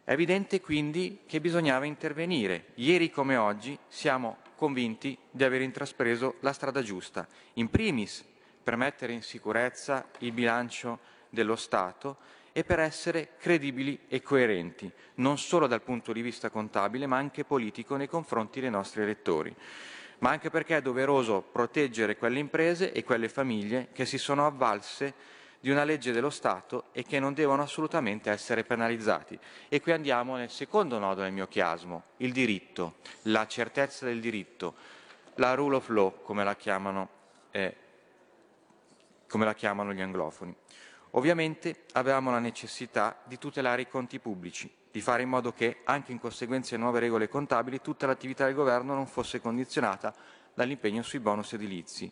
È 0.05 0.13
evidente 0.13 0.61
quindi 0.61 1.21
che 1.27 1.41
bisognava 1.41 1.87
intervenire. 1.87 2.67
Ieri 2.75 3.11
come 3.11 3.37
oggi 3.37 3.79
siamo 3.89 4.39
convinti 4.57 5.17
di 5.31 5.45
aver 5.45 5.63
intraspreso 5.63 6.37
la 6.41 6.53
strada 6.53 6.83
giusta, 6.83 7.27
in 7.55 7.71
primis 7.71 8.25
per 8.63 8.77
mettere 8.77 9.13
in 9.13 9.23
sicurezza 9.23 10.09
il 10.19 10.33
bilancio 10.33 10.99
dello 11.31 11.57
Stato 11.57 12.19
e 12.53 12.65
per 12.65 12.79
essere 12.79 13.31
credibili 13.39 14.01
e 14.09 14.23
coerenti, 14.23 14.91
non 15.17 15.39
solo 15.39 15.67
dal 15.67 15.83
punto 15.83 16.13
di 16.13 16.21
vista 16.21 16.51
contabile, 16.51 17.07
ma 17.07 17.17
anche 17.17 17.45
politico 17.45 17.97
nei 17.97 18.09
confronti 18.09 18.61
dei 18.61 18.71
nostri 18.71 19.03
elettori. 19.03 19.55
Ma 20.19 20.31
anche 20.31 20.51
perché 20.51 20.77
è 20.77 20.83
doveroso 20.83 21.41
proteggere 21.41 22.17
quelle 22.17 22.39
imprese 22.39 22.93
e 22.93 23.03
quelle 23.03 23.29
famiglie 23.29 23.89
che 23.93 24.07
si 24.07 24.19
sono 24.19 24.47
avvalse 24.47 25.41
di 25.63 25.71
una 25.71 25.85
legge 25.85 26.13
dello 26.13 26.31
Stato 26.31 26.87
e 26.93 27.05
che 27.05 27.21
non 27.21 27.35
devono 27.35 27.63
assolutamente 27.63 28.31
essere 28.31 28.65
penalizzati. 28.65 29.39
E 29.69 29.81
qui 29.81 29.93
andiamo 29.93 30.37
nel 30.37 30.51
secondo 30.51 30.99
nodo 30.99 31.23
del 31.23 31.33
mio 31.33 31.47
chiasmo, 31.47 32.03
il 32.19 32.33
diritto, 32.33 32.97
la 33.23 33.47
certezza 33.47 34.05
del 34.05 34.21
diritto, 34.21 34.75
la 35.37 35.55
rule 35.55 35.77
of 35.77 35.89
law, 35.89 36.23
come 36.23 36.43
la 36.43 36.57
chiamano, 36.57 37.09
eh, 37.53 37.77
come 39.29 39.45
la 39.45 39.55
chiamano 39.55 39.93
gli 39.93 40.01
anglofoni. 40.01 40.55
Ovviamente 41.15 41.85
avevamo 41.93 42.31
la 42.31 42.39
necessità 42.39 43.21
di 43.25 43.37
tutelare 43.39 43.83
i 43.83 43.89
conti 43.89 44.19
pubblici, 44.19 44.71
di 44.91 45.01
fare 45.01 45.23
in 45.23 45.29
modo 45.29 45.53
che, 45.53 45.79
anche 45.85 46.13
in 46.13 46.19
conseguenza 46.19 46.75
di 46.75 46.81
nuove 46.81 47.01
regole 47.01 47.29
contabili, 47.29 47.83
tutta 47.83 48.07
l'attività 48.07 48.47
del 48.47 48.55
governo 48.55 48.95
non 48.95 49.07
fosse 49.07 49.41
condizionata 49.41 50.15
dall'impegno 50.55 51.03
sui 51.03 51.19
bonus 51.19 51.53
edilizi. 51.53 52.11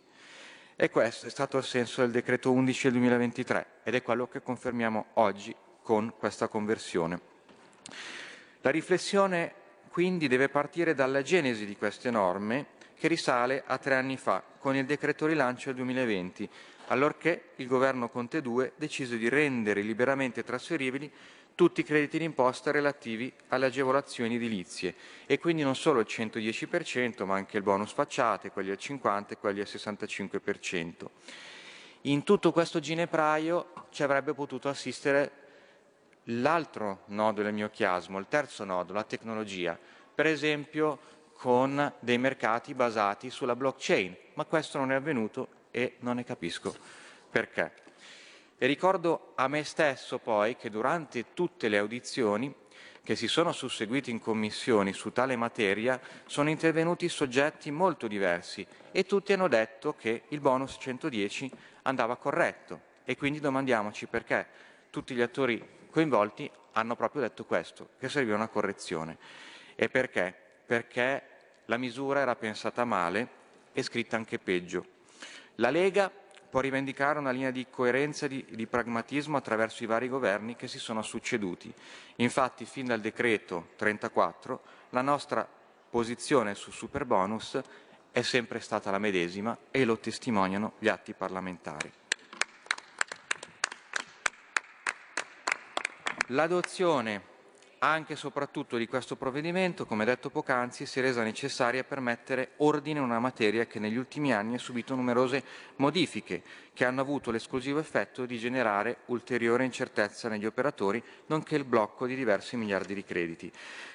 E 0.77 0.91
questo 0.91 1.27
è 1.27 1.31
stato 1.31 1.59
il 1.59 1.65
senso 1.65 2.03
del 2.03 2.11
decreto 2.11 2.53
11 2.53 2.83
del 2.85 2.93
2023 2.93 3.67
ed 3.85 3.95
è 3.95 4.03
quello 4.03 4.29
che 4.29 4.43
confermiamo 4.43 5.07
oggi 5.15 5.55
con 5.83 6.13
questa 6.19 6.49
conversione. 6.49 7.21
La 8.61 8.71
riflessione 8.71 9.55
quindi 9.91 10.29
deve 10.29 10.49
partire 10.49 10.95
dalla 10.95 11.23
genesi 11.23 11.65
di 11.65 11.77
queste 11.77 12.11
norme 12.11 12.79
che 12.99 13.09
risale 13.09 13.63
a 13.67 13.79
tre 13.79 13.95
anni 13.95 14.17
fa 14.17 14.43
con 14.59 14.77
il 14.77 14.85
decreto 14.85 15.27
rilancio 15.27 15.67
del 15.67 15.77
2020 15.77 16.49
allorché 16.91 17.51
il 17.57 17.67
governo 17.67 18.09
Conte 18.09 18.41
2 18.41 18.73
decise 18.77 19.17
di 19.17 19.29
rendere 19.29 19.81
liberamente 19.81 20.43
trasferibili 20.45 21.11
tutti 21.55 21.81
i 21.81 21.85
crediti 21.85 22.19
d'imposta 22.19 22.71
relativi 22.71 23.33
alle 23.49 23.67
agevolazioni 23.67 24.37
edilizie 24.37 24.95
e 25.27 25.39
quindi 25.39 25.63
non 25.63 25.77
solo 25.77 26.01
il 26.01 26.07
110% 26.09 27.25
ma 27.25 27.35
anche 27.35 27.57
il 27.57 27.63
bonus 27.63 27.93
facciate, 27.93 28.51
quelli 28.51 28.71
al 28.71 28.79
50% 28.81 29.25
e 29.29 29.37
quelli 29.37 29.61
al 29.61 29.67
65%. 29.69 31.07
In 32.03 32.25
tutto 32.25 32.51
questo 32.51 32.81
ginepraio 32.81 33.73
ci 33.91 34.03
avrebbe 34.03 34.33
potuto 34.33 34.69
assistere 34.69 35.33
l'altro 36.25 37.03
nodo 37.07 37.43
del 37.43 37.53
mio 37.53 37.69
chiasmo, 37.71 38.19
il 38.19 38.27
terzo 38.29 38.65
nodo, 38.65 38.93
la 38.93 39.05
tecnologia, 39.05 39.79
per 40.15 40.27
esempio 40.27 40.99
con 41.35 41.93
dei 42.01 42.19
mercati 42.19 42.75
basati 42.75 43.31
sulla 43.31 43.55
blockchain, 43.55 44.17
ma 44.35 44.45
questo 44.45 44.79
non 44.79 44.93
è 44.93 44.95
avvenuto 44.95 45.60
e 45.71 45.97
non 46.01 46.17
ne 46.17 46.25
capisco 46.25 46.75
perché. 47.31 47.73
E 48.59 48.67
ricordo 48.67 49.33
a 49.37 49.49
me 49.49 49.65
stesso 49.65 50.19
poi 50.19 50.57
che 50.57 50.69
durante 50.69 51.33
tutte 51.33 51.69
le 51.69 51.79
audizioni 51.79 52.55
che 53.03 53.17
si 53.17 53.27
sono 53.27 53.53
susseguiti 53.53 54.11
in 54.11 54.21
commissioni 54.21 54.93
su 54.93 55.13
tale 55.13 55.35
materia 55.37 55.99
sono 56.27 56.51
intervenuti 56.51 57.09
soggetti 57.09 57.71
molto 57.71 58.07
diversi 58.07 58.67
e 58.93 59.05
tutti 59.05 59.33
hanno 59.33 59.49
detto 59.49 59.95
che 59.95 60.25
il 60.29 60.41
bonus 60.41 60.77
110 60.79 61.51
andava 61.83 62.17
corretto 62.17 62.89
e 63.05 63.17
quindi 63.17 63.41
domandiamoci 63.41 64.07
perché 64.07 64.47
tutti 64.91 65.15
gli 65.15 65.23
attori 65.23 65.67
coinvolti 65.91 66.51
hanno 66.73 66.95
proprio 66.95 67.23
detto 67.23 67.45
questo, 67.45 67.91
che 67.99 68.09
serviva 68.09 68.37
una 68.37 68.49
correzione. 68.49 69.19
E 69.75 69.89
perché? 69.89 70.35
Perché 70.67 71.23
la 71.65 71.77
misura 71.77 72.21
era 72.21 72.37
pensata 72.37 72.85
male 72.85 73.29
e 73.73 73.83
scritta 73.83 74.17
anche 74.17 74.39
peggio. 74.39 74.99
La 75.61 75.69
Lega 75.69 76.11
può 76.49 76.61
rivendicare 76.61 77.19
una 77.19 77.31
linea 77.31 77.51
di 77.51 77.67
coerenza 77.69 78.25
e 78.25 78.29
di, 78.29 78.47
di, 78.49 78.67
pragmatismo 78.67 79.37
attraverso 79.37 79.83
i 79.83 79.87
vari 79.87 80.09
governi 80.09 80.57
che 80.57 80.67
si 80.67 80.79
sono 80.79 81.03
succeduti. 81.03 81.73
Infatti, 82.17 82.65
fin 82.65 82.87
dal 82.87 83.01
decreto 83.01 83.69
34, 83.77 84.63
la 84.91 85.03
nostra 85.03 85.47
posizione 85.91 86.55
sul 86.55 86.73
superbonus 86.73 87.61
è 88.11 88.23
sempre 88.23 88.61
stata 88.61 88.91
la 88.91 88.99
medesima 88.99 89.57
e 89.71 89.85
lo 89.85 89.99
testimoniano 89.99 90.73
gli 90.79 90.89
atti 90.89 91.13
parlamentari. 91.13 91.93
L'adozione 96.29 97.23
anche 97.83 98.13
e 98.13 98.17
soprattutto 98.17 98.77
di 98.77 98.87
questo 98.87 99.17
provvedimento, 99.17 99.87
come 99.87 100.05
detto 100.05 100.29
poc'anzi, 100.29 100.85
si 100.85 100.99
è 100.99 101.03
resa 101.03 101.23
necessaria 101.23 101.83
per 101.83 102.01
mettere 102.01 102.51
ordine 102.59 102.99
in 102.99 103.05
una 103.05 103.19
materia 103.19 103.67
che 103.67 103.79
negli 103.79 103.97
ultimi 103.97 104.35
anni 104.35 104.57
ha 104.57 104.59
subito 104.59 104.95
numerose 104.95 105.43
modifiche 105.77 106.43
che 106.75 106.85
hanno 106.85 107.01
avuto 107.01 107.31
l'esclusivo 107.31 107.79
effetto 107.79 108.27
di 108.27 108.39
generare 108.39 108.99
ulteriore 109.07 109.65
incertezza 109.65 110.29
negli 110.29 110.45
operatori, 110.45 111.03
nonché 111.27 111.57
il 111.57 111.65
blocco 111.65 112.07
di 112.07 112.15
diversi 112.15 112.59
miliardi 112.59 112.93
di 112.93 113.03
crediti. 113.03 113.51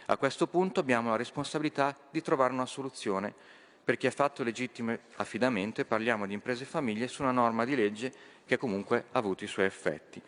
A 0.07 0.17
questo 0.17 0.47
punto 0.47 0.79
abbiamo 0.79 1.09
la 1.09 1.15
responsabilità 1.15 1.95
di 2.09 2.23
trovare 2.23 2.53
una 2.53 2.65
soluzione 2.65 3.31
per 3.83 3.97
chi 3.97 4.07
ha 4.07 4.11
fatto 4.11 4.41
legittimo 4.41 4.97
affidamento 5.17 5.79
e 5.79 5.85
parliamo 5.85 6.25
di 6.25 6.33
imprese 6.33 6.63
e 6.63 6.67
famiglie 6.67 7.07
su 7.07 7.21
una 7.21 7.31
norma 7.31 7.65
di 7.65 7.75
legge 7.75 8.11
che 8.47 8.57
comunque 8.57 9.05
ha 9.11 9.19
avuto 9.19 9.43
i 9.43 9.47
suoi 9.47 9.65
effetti. 9.65 10.19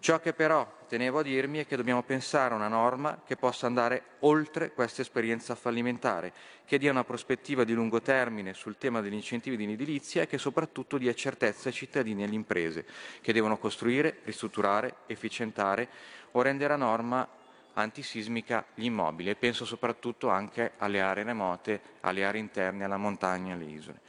Ciò 0.00 0.18
che 0.18 0.32
però 0.32 0.66
tenevo 0.88 1.18
a 1.18 1.22
dirmi 1.22 1.58
è 1.58 1.66
che 1.66 1.76
dobbiamo 1.76 2.02
pensare 2.02 2.54
a 2.54 2.56
una 2.56 2.68
norma 2.68 3.20
che 3.22 3.36
possa 3.36 3.66
andare 3.66 4.02
oltre 4.20 4.72
questa 4.72 5.02
esperienza 5.02 5.54
fallimentare, 5.54 6.32
che 6.64 6.78
dia 6.78 6.90
una 6.90 7.04
prospettiva 7.04 7.64
di 7.64 7.74
lungo 7.74 8.00
termine 8.00 8.54
sul 8.54 8.78
tema 8.78 9.02
degli 9.02 9.12
incentivi 9.12 9.62
in 9.62 9.70
edilizia 9.70 10.22
e 10.22 10.26
che 10.26 10.38
soprattutto 10.38 10.96
dia 10.96 11.12
certezza 11.12 11.68
ai 11.68 11.74
cittadini 11.74 12.22
e 12.22 12.24
alle 12.24 12.34
imprese, 12.34 12.86
che 13.20 13.34
devono 13.34 13.58
costruire, 13.58 14.20
ristrutturare, 14.24 14.96
efficientare 15.04 15.86
o 16.30 16.40
rendere 16.40 16.72
a 16.72 16.78
norma 16.78 17.28
antisismica 17.74 18.64
gli 18.74 18.86
immobili 18.86 19.28
e 19.28 19.36
penso 19.36 19.66
soprattutto 19.66 20.30
anche 20.30 20.72
alle 20.78 21.02
aree 21.02 21.24
remote, 21.24 21.80
alle 22.00 22.24
aree 22.24 22.40
interne, 22.40 22.84
alla 22.84 22.96
montagna, 22.96 23.52
alle 23.52 23.64
isole. 23.64 24.00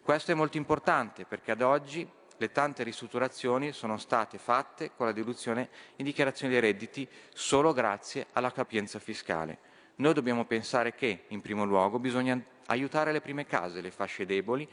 Questo 0.00 0.32
è 0.32 0.34
molto 0.34 0.56
importante 0.56 1.26
perché 1.26 1.50
ad 1.50 1.60
oggi 1.60 2.08
le 2.36 2.52
tante 2.52 2.82
ristrutturazioni 2.82 3.72
sono 3.72 3.98
state 3.98 4.38
fatte 4.38 4.92
con 4.96 5.06
la 5.06 5.12
deduzione 5.12 5.68
in 5.96 6.04
dichiarazione 6.04 6.52
dei 6.52 6.60
redditi 6.60 7.08
solo 7.32 7.72
grazie 7.72 8.26
alla 8.32 8.52
capienza 8.52 8.98
fiscale. 8.98 9.58
Noi 9.96 10.14
dobbiamo 10.14 10.44
pensare 10.44 10.94
che, 10.94 11.24
in 11.28 11.40
primo 11.40 11.64
luogo, 11.64 11.98
bisogna 11.98 12.40
aiutare 12.66 13.12
le 13.12 13.20
prime 13.20 13.46
case, 13.46 13.80
le 13.80 13.90
fasce 13.90 14.26
deboli, 14.26 14.68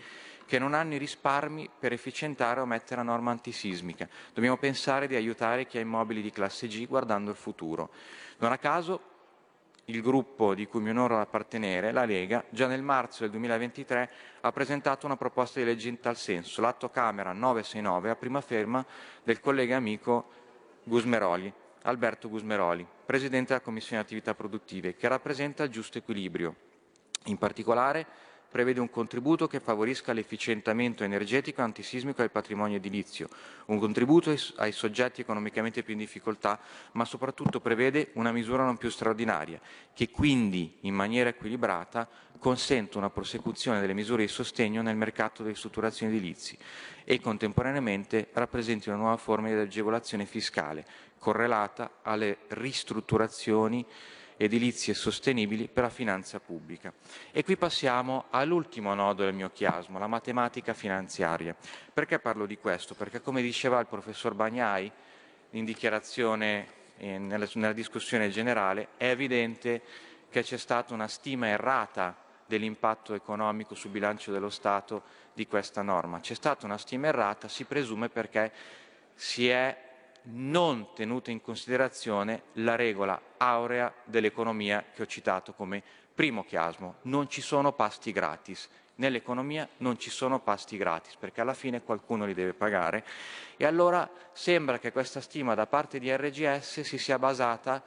che 0.46 0.58
non 0.58 0.74
hanno 0.74 0.96
i 0.96 0.98
risparmi 0.98 1.70
per 1.80 1.94
efficientare 1.94 2.60
o 2.60 2.65
mettere 2.65 3.01
a 3.01 3.03
norma 3.03 3.32
antisismica. 3.32 4.10
Dobbiamo 4.34 4.58
pensare 4.58 5.08
di 5.08 5.15
aiutare 5.15 5.65
chi 5.65 5.77
ha 5.77 5.82
immobili 5.82 6.22
di 6.22 6.32
classe 6.32 6.68
G 6.68 6.88
guardando 6.88 7.30
il 7.30 7.38
futuro. 7.38 7.91
Non 8.39 8.51
a 8.51 8.58
caso 8.58 9.11
il 9.85 10.01
gruppo 10.01 10.53
di 10.53 10.67
cui 10.67 10.81
mi 10.81 10.89
onoro 10.89 11.19
appartenere, 11.19 11.91
la 11.91 12.05
Lega, 12.05 12.43
già 12.50 12.67
nel 12.67 12.81
marzo 12.81 13.21
del 13.21 13.31
2023 13.31 14.09
ha 14.41 14.51
presentato 14.51 15.05
una 15.05 15.17
proposta 15.17 15.59
di 15.59 15.65
legge 15.65 15.89
in 15.89 16.00
tal 16.00 16.15
senso, 16.15 16.61
l'atto 16.61 16.89
Camera 16.89 17.33
969 17.33 18.09
a 18.09 18.15
prima 18.15 18.41
ferma 18.41 18.85
del 19.23 19.39
collega 19.39 19.75
amico 19.75 20.29
Gusmeroli, 20.83 21.51
Alberto 21.83 22.29
Gusmeroli, 22.29 22.85
Presidente 23.05 23.50
della 23.50 23.61
Commissione 23.61 24.01
Attività 24.01 24.33
Produttive, 24.35 24.96
che 24.96 25.07
rappresenta 25.07 25.63
il 25.63 25.70
giusto 25.70 25.98
equilibrio. 25.98 26.55
In 27.25 27.37
particolare 27.37 28.05
prevede 28.51 28.81
un 28.81 28.90
contributo 28.90 29.48
che 29.48 29.61
favorisca 29.61 30.11
l'efficientamento 30.11 31.05
energetico 31.05 31.61
antisismico 31.61 32.20
del 32.20 32.31
patrimonio 32.31 32.75
edilizio, 32.75 33.29
un 33.68 33.79
contributo 33.79 34.35
ai 34.57 34.74
soggetti 34.74 35.22
economicamente 35.22 35.83
più 35.83 35.94
in 35.94 36.00
difficoltà, 36.00 36.59
ma 36.92 37.05
soprattutto 37.05 37.61
prevede 37.61 38.09
una 38.16 38.33
misura 38.33 38.66
non 38.66 38.75
più 38.75 38.90
straordinaria, 38.90 39.59
che 39.94 40.09
quindi 40.09 40.79
in 40.81 40.94
maniera 40.94 41.29
equilibrata 41.29 42.07
consente 42.37 42.98
una 42.98 43.09
prosecuzione 43.09 43.79
delle 43.79 43.94
misure 43.94 44.24
di 44.24 44.27
sostegno 44.27 44.81
nel 44.81 44.98
mercato 44.98 45.44
delle 45.44 45.53
ristrutturazioni 45.53 46.14
edilizie 46.14 46.57
e 47.05 47.22
contemporaneamente 47.22 48.29
rappresenti 48.33 48.90
una 48.90 48.98
nuova 48.98 49.18
forma 49.18 49.48
di 49.48 49.53
agevolazione 49.53 50.25
fiscale 50.25 50.85
correlata 51.18 52.00
alle 52.01 52.40
ristrutturazioni 52.50 53.85
edilizie 54.44 54.96
sostenibili 54.96 55.68
per 55.68 55.84
la 55.84 55.90
finanza 55.90 56.40
pubblica. 56.40 56.92
E 57.32 57.44
qui 57.44 57.58
passiamo 57.58 58.25
all'ultimo 58.32 58.94
nodo 58.96 59.24
del 59.24 59.34
mio 59.34 59.51
chiasmo, 59.54 60.00
la 60.00 60.08
matematica 60.08 60.74
finanziaria. 60.74 61.56
Perché 61.94 62.18
parlo 62.18 62.48
di 62.48 62.58
questo? 62.58 62.96
Perché 62.96 63.22
come 63.22 63.44
diceva 63.44 63.80
il 63.80 63.86
professor 63.86 64.34
Bagnai 64.34 64.92
in 65.51 65.66
dichiarazione 65.66 66.68
eh, 66.98 67.20
nella, 67.20 67.48
nella 67.54 67.74
discussione 67.74 68.30
generale, 68.30 68.90
è 68.98 69.10
evidente 69.10 69.82
che 70.30 70.42
c'è 70.42 70.58
stata 70.58 70.94
una 70.94 71.08
stima 71.08 71.48
errata 71.48 72.18
dell'impatto 72.48 73.14
economico 73.14 73.75
sul 73.75 73.92
bilancio 73.92 74.32
dello 74.32 74.50
Stato 74.50 75.04
di 75.34 75.46
questa 75.46 75.84
norma. 75.84 76.20
C'è 76.20 76.34
stata 76.34 76.66
una 76.66 76.77
stima 76.77 77.08
errata, 77.08 77.48
si 77.48 77.66
presume 77.66 78.10
perché 78.10 78.51
si 79.14 79.48
è 79.48 79.90
non 80.24 80.94
tenuta 80.94 81.31
in 81.31 81.42
considerazione 81.42 82.44
la 82.53 82.75
regola 82.75 83.20
aurea 83.38 83.94
dell'economia 84.03 84.86
che 84.94 85.01
ho 85.01 85.05
citato 85.05 85.53
come 85.53 85.81
primo 86.14 86.44
chiasmo. 86.44 86.96
Non 87.03 87.29
ci 87.29 87.42
sono 87.42 87.74
pasti 87.74 88.12
gratis. 88.12 88.70
Nell'economia 88.96 89.68
non 89.77 89.98
ci 89.98 90.10
sono 90.10 90.40
pasti 90.40 90.77
gratis 90.77 91.16
perché 91.16 91.42
alla 91.42 91.55
fine 91.55 91.81
qualcuno 91.81 92.25
li 92.25 92.36
deve 92.36 92.53
pagare 92.53 93.03
e 93.57 93.66
allora 93.66 94.07
sembra 94.31 94.77
che 94.77 94.92
questa 94.92 95.22
stima 95.22 95.55
da 95.55 95.66
parte 95.66 95.98
di 95.98 96.16
RGS 96.16 96.81
si 96.81 96.98
sia 97.00 97.18
basata 97.18 97.81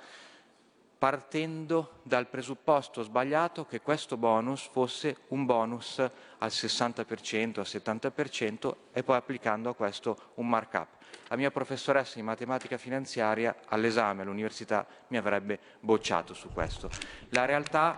partendo 1.05 1.99
dal 2.03 2.29
presupposto 2.29 3.03
sbagliato 3.03 3.67
che 3.67 3.83
questo 3.83 4.17
bonus 4.17 4.71
fosse 4.73 5.19
un 5.29 5.45
bonus 5.45 5.99
al 5.99 6.49
60%, 6.49 7.59
al 7.59 7.67
70% 7.67 8.75
e 8.91 9.03
poi 9.03 9.17
applicando 9.17 9.69
a 9.69 9.75
questo 9.75 10.31
un 10.37 10.49
markup. 10.49 10.89
La 11.29 11.37
mia 11.37 11.51
professoressa 11.51 12.15
di 12.15 12.23
matematica 12.23 12.79
finanziaria 12.79 13.55
all'esame 13.67 14.23
all'università 14.23 14.87
mi 15.09 15.19
avrebbe 15.19 15.59
bocciato 15.81 16.33
su 16.33 16.51
questo. 16.51 16.89
La 17.33 17.45
realtà 17.45 17.95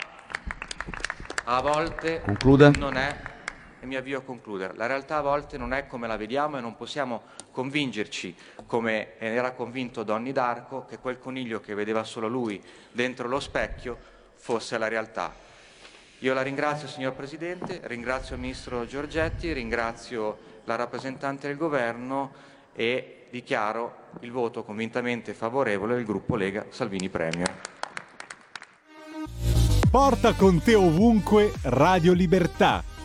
a 1.44 1.60
volte 1.60 2.22
Conclude. 2.22 2.70
non 2.70 2.96
è 2.96 3.34
e 3.86 3.88
mi 3.88 3.96
avvio 3.96 4.18
a 4.18 4.22
concludere. 4.22 4.74
La 4.76 4.86
realtà 4.86 5.18
a 5.18 5.22
volte 5.22 5.56
non 5.56 5.72
è 5.72 5.86
come 5.86 6.08
la 6.08 6.16
vediamo 6.16 6.58
e 6.58 6.60
non 6.60 6.76
possiamo 6.76 7.22
convincerci, 7.52 8.34
come 8.66 9.18
era 9.18 9.52
convinto 9.52 10.02
Donny 10.02 10.32
D'Arco, 10.32 10.84
che 10.84 10.98
quel 10.98 11.18
coniglio 11.18 11.60
che 11.60 11.74
vedeva 11.74 12.02
solo 12.02 12.26
lui 12.26 12.62
dentro 12.90 13.28
lo 13.28 13.40
specchio 13.40 13.96
fosse 14.34 14.76
la 14.76 14.88
realtà. 14.88 15.32
Io 16.20 16.34
la 16.34 16.42
ringrazio, 16.42 16.88
signor 16.88 17.14
Presidente, 17.14 17.80
ringrazio 17.84 18.34
il 18.34 18.40
Ministro 18.40 18.86
Giorgetti, 18.86 19.52
ringrazio 19.52 20.54
la 20.64 20.74
rappresentante 20.74 21.46
del 21.46 21.56
Governo 21.56 22.32
e 22.74 23.26
dichiaro 23.30 24.04
il 24.20 24.32
voto 24.32 24.64
convintamente 24.64 25.32
favorevole 25.32 25.94
del 25.94 26.04
gruppo 26.04 26.34
Lega 26.36 26.66
Salvini 26.70 27.08
Premier. 27.08 27.54
Porta 29.90 30.34
con 30.34 30.60
te 30.60 30.74
ovunque 30.74 31.52
Radio 31.62 32.12
Libertà 32.12 32.95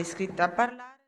È 0.00 0.02
iscritta 0.02 0.44
a 0.44 0.50
parlare. 0.50 0.98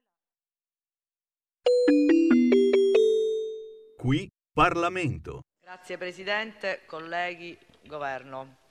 Qui 3.96 4.28
Parlamento. 4.52 5.40
Grazie 5.60 5.96
Presidente, 5.96 6.82
colleghi, 6.86 7.58
Governo. 7.86 8.61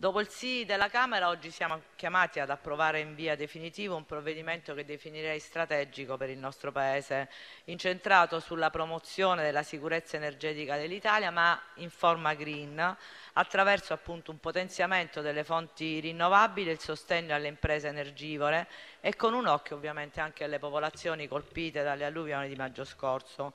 Dopo 0.00 0.18
il 0.20 0.30
sì 0.30 0.64
della 0.64 0.88
Camera, 0.88 1.28
oggi 1.28 1.50
siamo 1.50 1.82
chiamati 1.94 2.40
ad 2.40 2.48
approvare 2.48 3.00
in 3.00 3.14
via 3.14 3.36
definitiva 3.36 3.94
un 3.94 4.06
provvedimento 4.06 4.72
che 4.72 4.86
definirei 4.86 5.38
strategico 5.38 6.16
per 6.16 6.30
il 6.30 6.38
nostro 6.38 6.72
Paese, 6.72 7.28
incentrato 7.64 8.40
sulla 8.40 8.70
promozione 8.70 9.42
della 9.42 9.62
sicurezza 9.62 10.16
energetica 10.16 10.78
dell'Italia, 10.78 11.30
ma 11.30 11.60
in 11.74 11.90
forma 11.90 12.32
green, 12.32 12.96
attraverso 13.34 13.92
appunto 13.92 14.30
un 14.30 14.40
potenziamento 14.40 15.20
delle 15.20 15.44
fonti 15.44 16.00
rinnovabili, 16.00 16.70
il 16.70 16.80
sostegno 16.80 17.34
alle 17.34 17.48
imprese 17.48 17.88
energivore 17.88 18.68
e 19.02 19.14
con 19.16 19.34
un 19.34 19.46
occhio 19.48 19.76
ovviamente 19.76 20.22
anche 20.22 20.44
alle 20.44 20.58
popolazioni 20.58 21.28
colpite 21.28 21.82
dalle 21.82 22.06
alluvioni 22.06 22.48
di 22.48 22.56
maggio 22.56 22.84
scorso. 22.84 23.52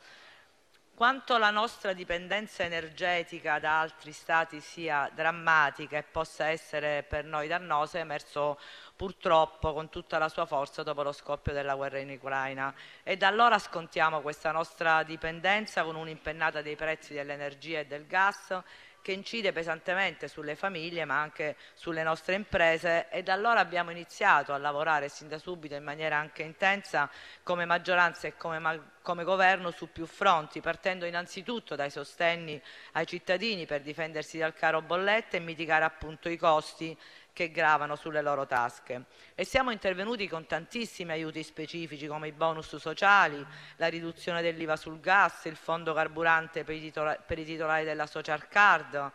Quanto 0.96 1.38
la 1.38 1.50
nostra 1.50 1.92
dipendenza 1.92 2.64
energetica 2.64 3.60
da 3.60 3.82
altri 3.82 4.14
stati 4.14 4.62
sia 4.62 5.12
drammatica 5.14 5.98
e 5.98 6.04
possa 6.04 6.46
essere 6.46 7.04
per 7.04 7.26
noi 7.26 7.50
dannosa 7.50 7.98
è 7.98 8.02
emerso 8.02 8.58
purtroppo 8.96 9.74
con 9.74 9.90
tutta 9.90 10.18
la 10.18 10.30
sua 10.30 10.46
forza 10.46 10.84
dopo 10.84 11.04
lo 11.04 11.12
scoppio 11.12 11.52
della 11.52 11.76
guerra 11.76 11.98
in 11.98 12.12
Ucraina. 12.12 12.74
E 13.04 13.18
da 13.18 13.28
allora 13.28 13.60
scontiamo 13.60 14.22
questa 14.22 14.54
nostra 14.54 15.04
dipendenza 15.04 15.84
con 15.84 15.98
un'impennata 15.98 16.62
dei 16.62 16.78
prezzi 16.78 17.14
dell'energia 17.14 17.80
e 17.80 17.86
del 17.88 18.08
gas 18.08 18.58
che 19.06 19.12
incide 19.12 19.52
pesantemente 19.52 20.28
sulle 20.28 20.56
famiglie 20.56 21.06
ma 21.06 21.22
anche 21.22 21.58
sulle 21.76 22.02
nostre 22.02 22.34
imprese. 22.34 23.08
E 23.12 23.22
da 23.22 23.34
allora 23.34 23.60
abbiamo 23.60 23.92
iniziato 23.92 24.52
a 24.52 24.58
lavorare 24.58 25.10
sin 25.10 25.28
da 25.28 25.38
subito 25.38 25.76
in 25.76 25.84
maniera 25.84 26.18
anche 26.18 26.42
intensa 26.42 27.08
come 27.44 27.66
maggioranza 27.66 28.26
e 28.28 28.36
come, 28.36 28.94
come 29.04 29.24
governo 29.24 29.70
su 29.70 29.92
più 29.92 30.08
fronti, 30.08 30.60
partendo 30.60 31.06
innanzitutto 31.06 31.76
dai 31.76 31.92
sostegni 31.92 32.60
ai 32.94 33.06
cittadini 33.06 33.68
per 33.68 33.82
difendersi 33.82 34.40
dal 34.40 34.56
caro 34.56 34.82
bollette 34.82 35.38
e 35.38 35.40
mitigare 35.40 35.86
appunto 35.86 36.28
i 36.28 36.38
costi 36.38 36.98
che 37.36 37.52
gravano 37.52 37.98
sulle 37.98 38.22
loro 38.22 38.48
tasche. 38.48 39.04
E 39.36 39.44
siamo 39.44 39.72
intervenuti 39.72 40.26
con 40.30 40.48
tantissimi 40.48 41.12
aiuti 41.12 41.44
specifici 41.44 42.08
come 42.08 42.30
i 42.30 42.32
bonus 42.32 42.78
sociali, 42.78 43.46
la 43.76 43.88
riduzione 43.88 44.42
dell'IVA 44.42 44.78
sul 44.78 45.02
gas, 45.02 45.44
il 45.44 45.58
fondo 45.58 45.94
carburante 45.94 46.64
per 46.64 46.76
i, 46.76 46.80
titolari, 46.80 47.20
per 47.28 47.38
i 47.38 47.44
titolari 47.44 47.84
della 47.84 48.08
social 48.08 48.48
card 48.48 49.12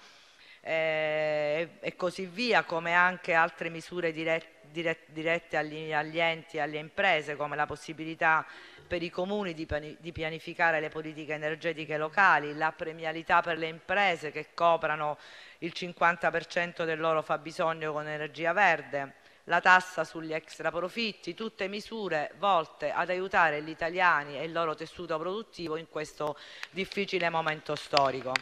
eh, 0.60 1.70
e 1.80 1.96
così 1.96 2.26
via, 2.26 2.62
come 2.64 2.92
anche 2.92 3.32
altre 3.32 3.70
misure 3.70 4.12
dirette 4.12 4.58
dirette 4.70 5.56
agli, 5.56 5.92
agli, 5.92 6.20
enti 6.20 6.56
e 6.56 6.60
alle 6.60 6.78
imprese, 6.78 7.34
come 7.34 7.56
la 7.56 7.66
possibilità 7.66 8.46
per 8.90 9.04
i 9.04 9.08
comuni 9.08 9.54
di, 9.54 10.12
pianificare 10.12 10.80
le 10.80 10.88
politiche 10.88 11.34
energetiche 11.34 11.96
locali, 11.96 12.56
la 12.56 12.72
premialità 12.72 13.40
per 13.40 13.56
le 13.56 13.68
imprese 13.68 14.32
che 14.32 14.48
coprano 14.52 15.16
il 15.58 15.72
50% 15.72 16.84
del 16.84 16.98
loro 16.98 17.22
fabbisogno 17.22 17.92
con 17.92 18.08
energia 18.08 18.52
verde, 18.52 19.14
la 19.44 19.60
tassa 19.60 20.02
sugli 20.02 20.32
extraprofitti, 20.32 21.34
tutte 21.34 21.68
misure 21.68 22.32
volte 22.38 22.90
ad 22.90 23.10
aiutare 23.10 23.62
gli 23.62 23.68
italiani 23.68 24.36
e 24.36 24.42
il 24.42 24.50
loro 24.50 24.74
tessuto 24.74 25.16
produttivo 25.20 25.76
in 25.76 25.88
questo 25.88 26.36
difficile 26.72 27.30
momento 27.30 27.76
storico. 27.76 28.32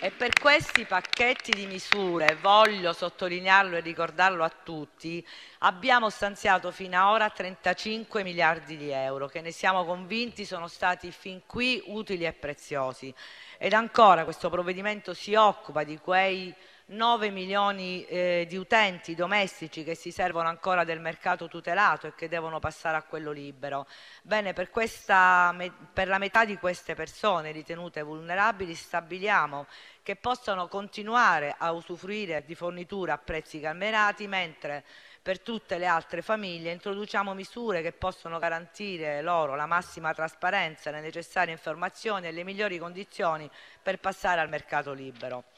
Per 0.00 0.32
questi 0.40 0.86
pacchetti 0.86 1.52
di 1.52 1.66
misure, 1.66 2.34
voglio 2.40 2.94
sottolinearlo 2.94 3.76
e 3.76 3.80
ricordarlo 3.80 4.42
a 4.42 4.48
tutti, 4.48 5.22
abbiamo 5.58 6.08
stanziato 6.08 6.70
fino 6.70 6.98
ad 6.98 7.12
ora 7.12 7.28
35 7.28 8.22
miliardi 8.22 8.78
di 8.78 8.88
euro 8.88 9.28
che 9.28 9.42
ne 9.42 9.50
siamo 9.50 9.84
convinti 9.84 10.46
sono 10.46 10.68
stati 10.68 11.12
fin 11.12 11.42
qui 11.44 11.82
utili 11.88 12.24
e 12.24 12.32
preziosi. 12.32 13.14
Ed 13.58 13.74
ancora 13.74 14.24
questo 14.24 14.48
provvedimento 14.48 15.12
si 15.12 15.34
occupa 15.34 15.84
di 15.84 15.98
quei 15.98 16.54
9 16.90 17.30
milioni 17.30 18.04
eh, 18.06 18.46
di 18.48 18.56
utenti 18.56 19.14
domestici 19.14 19.84
che 19.84 19.94
si 19.94 20.10
servono 20.10 20.48
ancora 20.48 20.82
del 20.82 20.98
mercato 20.98 21.46
tutelato 21.46 22.08
e 22.08 22.14
che 22.16 22.28
devono 22.28 22.58
passare 22.58 22.96
a 22.96 23.02
quello 23.02 23.30
libero. 23.30 23.86
Bene, 24.22 24.54
per, 24.54 24.70
questa, 24.70 25.54
per 25.92 26.08
la 26.08 26.18
metà 26.18 26.44
di 26.44 26.56
queste 26.56 26.94
persone 26.94 27.52
ritenute 27.52 28.02
vulnerabili 28.02 28.74
stabiliamo 28.74 29.66
che 30.02 30.16
possano 30.16 30.66
continuare 30.66 31.54
a 31.56 31.70
usufruire 31.70 32.42
di 32.44 32.56
forniture 32.56 33.12
a 33.12 33.18
prezzi 33.18 33.60
calmerati, 33.60 34.26
mentre 34.26 34.84
per 35.22 35.40
tutte 35.40 35.78
le 35.78 35.86
altre 35.86 36.22
famiglie 36.22 36.72
introduciamo 36.72 37.34
misure 37.34 37.82
che 37.82 37.92
possono 37.92 38.40
garantire 38.40 39.22
loro 39.22 39.54
la 39.54 39.66
massima 39.66 40.12
trasparenza, 40.12 40.90
le 40.90 41.00
necessarie 41.00 41.52
informazioni 41.52 42.26
e 42.26 42.32
le 42.32 42.42
migliori 42.42 42.78
condizioni 42.78 43.48
per 43.80 44.00
passare 44.00 44.40
al 44.40 44.48
mercato 44.48 44.92
libero. 44.92 45.49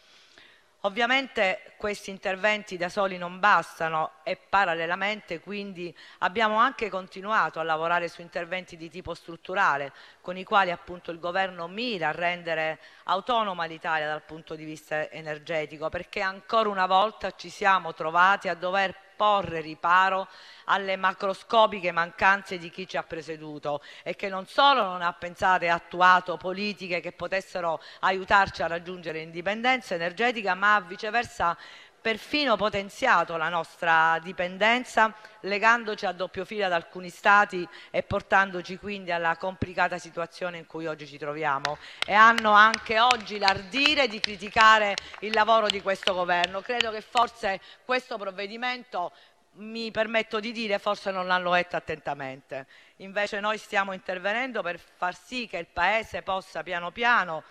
Ovviamente 0.84 1.74
questi 1.76 2.10
interventi 2.10 2.76
da 2.76 2.88
soli 2.88 3.16
non 3.16 3.38
bastano 3.38 4.14
e 4.24 4.36
parallelamente 4.36 5.38
quindi 5.38 5.96
abbiamo 6.18 6.56
anche 6.56 6.90
continuato 6.90 7.60
a 7.60 7.62
lavorare 7.62 8.08
su 8.08 8.20
interventi 8.20 8.76
di 8.76 8.90
tipo 8.90 9.14
strutturale 9.14 9.92
con 10.20 10.36
i 10.36 10.42
quali 10.42 10.72
appunto 10.72 11.12
il 11.12 11.20
governo 11.20 11.68
mira 11.68 12.08
a 12.08 12.10
rendere 12.12 12.80
autonoma 13.04 13.64
l'Italia 13.66 14.08
dal 14.08 14.24
punto 14.24 14.56
di 14.56 14.64
vista 14.64 15.08
energetico 15.08 15.88
perché 15.88 16.20
ancora 16.20 16.68
una 16.68 16.86
volta 16.86 17.30
ci 17.36 17.48
siamo 17.48 17.94
trovati 17.94 18.48
a 18.48 18.54
dover 18.54 18.92
porre 19.14 19.60
riparo 19.60 20.28
alle 20.66 20.96
macroscopiche 20.96 21.92
mancanze 21.92 22.58
di 22.58 22.70
chi 22.70 22.86
ci 22.86 22.96
ha 22.96 23.02
preceduto 23.02 23.82
e 24.02 24.14
che 24.14 24.28
non 24.28 24.46
solo 24.46 24.82
non 24.82 25.02
ha 25.02 25.12
pensato 25.12 25.64
e 25.64 25.68
attuato 25.68 26.36
politiche 26.36 27.00
che 27.00 27.12
potessero 27.12 27.80
aiutarci 28.00 28.62
a 28.62 28.66
raggiungere 28.66 29.18
l'indipendenza 29.18 29.94
energetica, 29.94 30.54
ma 30.54 30.80
viceversa 30.80 31.56
perfino 32.02 32.56
potenziato 32.56 33.36
la 33.36 33.48
nostra 33.48 34.18
dipendenza 34.20 35.14
legandoci 35.42 36.04
a 36.04 36.12
doppio 36.12 36.44
filo 36.44 36.66
ad 36.66 36.72
alcuni 36.72 37.08
stati 37.08 37.66
e 37.90 38.02
portandoci 38.02 38.76
quindi 38.76 39.12
alla 39.12 39.36
complicata 39.36 39.98
situazione 39.98 40.58
in 40.58 40.66
cui 40.66 40.86
oggi 40.86 41.06
ci 41.06 41.16
troviamo 41.16 41.78
e 42.04 42.12
hanno 42.12 42.50
anche 42.50 42.98
oggi 42.98 43.38
l'ardire 43.38 44.08
di 44.08 44.18
criticare 44.18 44.96
il 45.20 45.32
lavoro 45.32 45.68
di 45.68 45.80
questo 45.80 46.12
governo. 46.12 46.60
Credo 46.60 46.90
che 46.90 47.00
forse 47.00 47.60
questo 47.84 48.18
provvedimento 48.18 49.12
mi 49.54 49.90
permetto 49.90 50.40
di 50.40 50.50
dire 50.50 50.78
forse 50.78 51.10
non 51.10 51.26
l'hanno 51.26 51.52
letto 51.52 51.76
attentamente. 51.76 52.66
Invece 52.96 53.38
noi 53.38 53.58
stiamo 53.58 53.92
intervenendo 53.92 54.62
per 54.62 54.78
far 54.78 55.16
sì 55.16 55.46
che 55.46 55.58
il 55.58 55.66
Paese 55.66 56.22
possa 56.22 56.62
piano 56.62 56.90
piano 56.90 57.44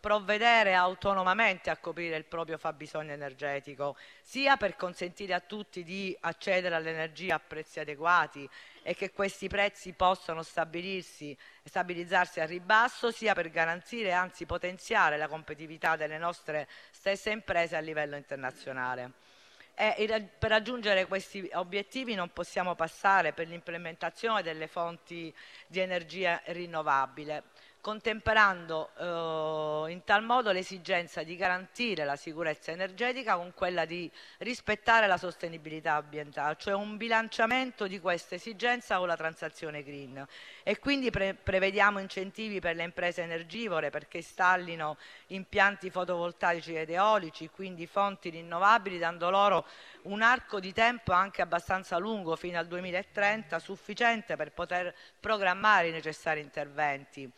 provvedere 0.00 0.74
autonomamente 0.74 1.70
a 1.70 1.76
coprire 1.76 2.16
il 2.16 2.24
proprio 2.24 2.56
fabbisogno 2.56 3.12
energetico, 3.12 3.96
sia 4.22 4.56
per 4.56 4.76
consentire 4.76 5.34
a 5.34 5.40
tutti 5.40 5.82
di 5.82 6.16
accedere 6.20 6.74
all'energia 6.74 7.34
a 7.34 7.40
prezzi 7.40 7.80
adeguati 7.80 8.48
e 8.82 8.94
che 8.94 9.10
questi 9.12 9.48
prezzi 9.48 9.92
possano 9.92 10.42
stabilizzarsi 10.42 12.40
a 12.40 12.46
ribasso, 12.46 13.10
sia 13.10 13.34
per 13.34 13.50
garantire 13.50 14.08
e 14.08 14.12
anzi 14.12 14.46
potenziare 14.46 15.16
la 15.16 15.26
competitività 15.26 15.96
delle 15.96 16.18
nostre 16.18 16.68
stesse 16.90 17.30
imprese 17.30 17.76
a 17.76 17.80
livello 17.80 18.16
internazionale. 18.16 19.12
E 19.74 20.28
per 20.38 20.50
raggiungere 20.50 21.06
questi 21.06 21.48
obiettivi 21.54 22.14
non 22.14 22.32
possiamo 22.32 22.74
passare 22.74 23.32
per 23.32 23.46
l'implementazione 23.46 24.42
delle 24.42 24.66
fonti 24.66 25.32
di 25.68 25.78
energia 25.78 26.40
rinnovabile 26.46 27.44
contemperando 27.80 28.90
eh, 28.98 29.92
in 29.92 30.02
tal 30.04 30.22
modo 30.22 30.50
l'esigenza 30.52 31.22
di 31.22 31.36
garantire 31.36 32.04
la 32.04 32.16
sicurezza 32.16 32.70
energetica 32.70 33.36
con 33.36 33.52
quella 33.54 33.84
di 33.84 34.10
rispettare 34.38 35.06
la 35.06 35.16
sostenibilità 35.16 35.94
ambientale, 35.94 36.56
cioè 36.58 36.74
un 36.74 36.96
bilanciamento 36.96 37.86
di 37.86 38.00
questa 38.00 38.34
esigenza 38.34 38.98
con 38.98 39.06
la 39.06 39.16
transazione 39.16 39.82
green. 39.82 40.26
E 40.62 40.78
quindi 40.78 41.10
pre 41.10 41.34
prevediamo 41.34 41.98
incentivi 41.98 42.60
per 42.60 42.76
le 42.76 42.84
imprese 42.84 43.22
energivore 43.22 43.90
perché 43.90 44.18
installino 44.18 44.96
impianti 45.28 45.90
fotovoltaici 45.90 46.74
ed 46.74 46.90
eolici, 46.90 47.48
quindi 47.48 47.86
fonti 47.86 48.30
rinnovabili, 48.30 48.98
dando 48.98 49.30
loro 49.30 49.66
un 50.02 50.22
arco 50.22 50.60
di 50.60 50.72
tempo 50.72 51.12
anche 51.12 51.42
abbastanza 51.42 51.98
lungo 51.98 52.36
fino 52.36 52.58
al 52.58 52.66
2030, 52.66 53.58
sufficiente 53.58 54.36
per 54.36 54.52
poter 54.52 54.94
programmare 55.18 55.88
i 55.88 55.92
necessari 55.92 56.40
interventi. 56.40 57.30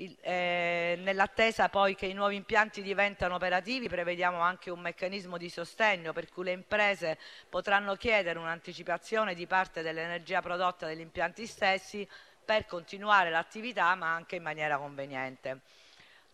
Eh, 0.00 0.96
nell'attesa 1.02 1.68
poi 1.68 1.96
che 1.96 2.06
i 2.06 2.12
nuovi 2.12 2.36
impianti 2.36 2.82
diventano 2.82 3.34
operativi 3.34 3.88
prevediamo 3.88 4.38
anche 4.38 4.70
un 4.70 4.78
meccanismo 4.78 5.36
di 5.36 5.48
sostegno 5.48 6.12
per 6.12 6.28
cui 6.28 6.44
le 6.44 6.52
imprese 6.52 7.18
potranno 7.48 7.96
chiedere 7.96 8.38
un'anticipazione 8.38 9.34
di 9.34 9.48
parte 9.48 9.82
dell'energia 9.82 10.40
prodotta 10.40 10.86
dagli 10.86 11.00
impianti 11.00 11.46
stessi 11.46 12.08
per 12.44 12.64
continuare 12.66 13.28
l'attività 13.30 13.92
ma 13.96 14.14
anche 14.14 14.36
in 14.36 14.42
maniera 14.44 14.78
conveniente. 14.78 15.62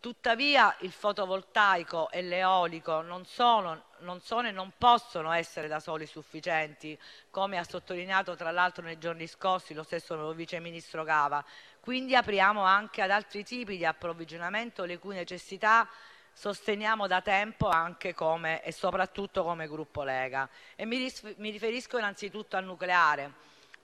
Tuttavia 0.05 0.77
il 0.81 0.93
fotovoltaico 0.93 2.11
e 2.11 2.21
l'eolico 2.21 3.01
non 3.01 3.25
sono, 3.25 3.85
non 4.01 4.21
sono, 4.21 4.49
e 4.49 4.51
non 4.51 4.71
possono 4.77 5.33
essere 5.33 5.67
da 5.67 5.81
soli 5.81 6.05
sufficienti, 6.05 7.01
come 7.31 7.57
ha 7.57 7.65
sottolineato 7.65 8.37
tra 8.37 8.51
l'altro 8.51 8.85
nei 8.85 8.99
giorni 8.99 9.27
scorsi 9.27 9.73
lo 9.73 9.83
stesso 9.83 10.31
Vice 10.35 10.61
Ministro 10.61 11.05
Cava. 11.05 11.43
Quindi 11.81 12.15
apriamo 12.15 12.63
anche 12.63 13.01
ad 13.01 13.13
altri 13.13 13.45
tipi 13.45 13.79
di 13.79 13.87
approvvigionamento 13.87 14.85
le 14.85 14.99
cui 14.99 15.15
necessità 15.15 15.89
sosteniamo 16.35 17.07
da 17.07 17.23
tempo 17.23 17.71
anche 17.71 18.13
come 18.13 18.63
e 18.63 18.73
soprattutto 18.73 19.43
come 19.43 19.67
gruppo 19.67 20.03
Lega. 20.03 20.47
E 20.77 20.85
mi 20.85 21.51
riferisco 21.51 21.97
innanzitutto 21.97 22.57
al 22.59 22.65
nucleare 22.65 23.33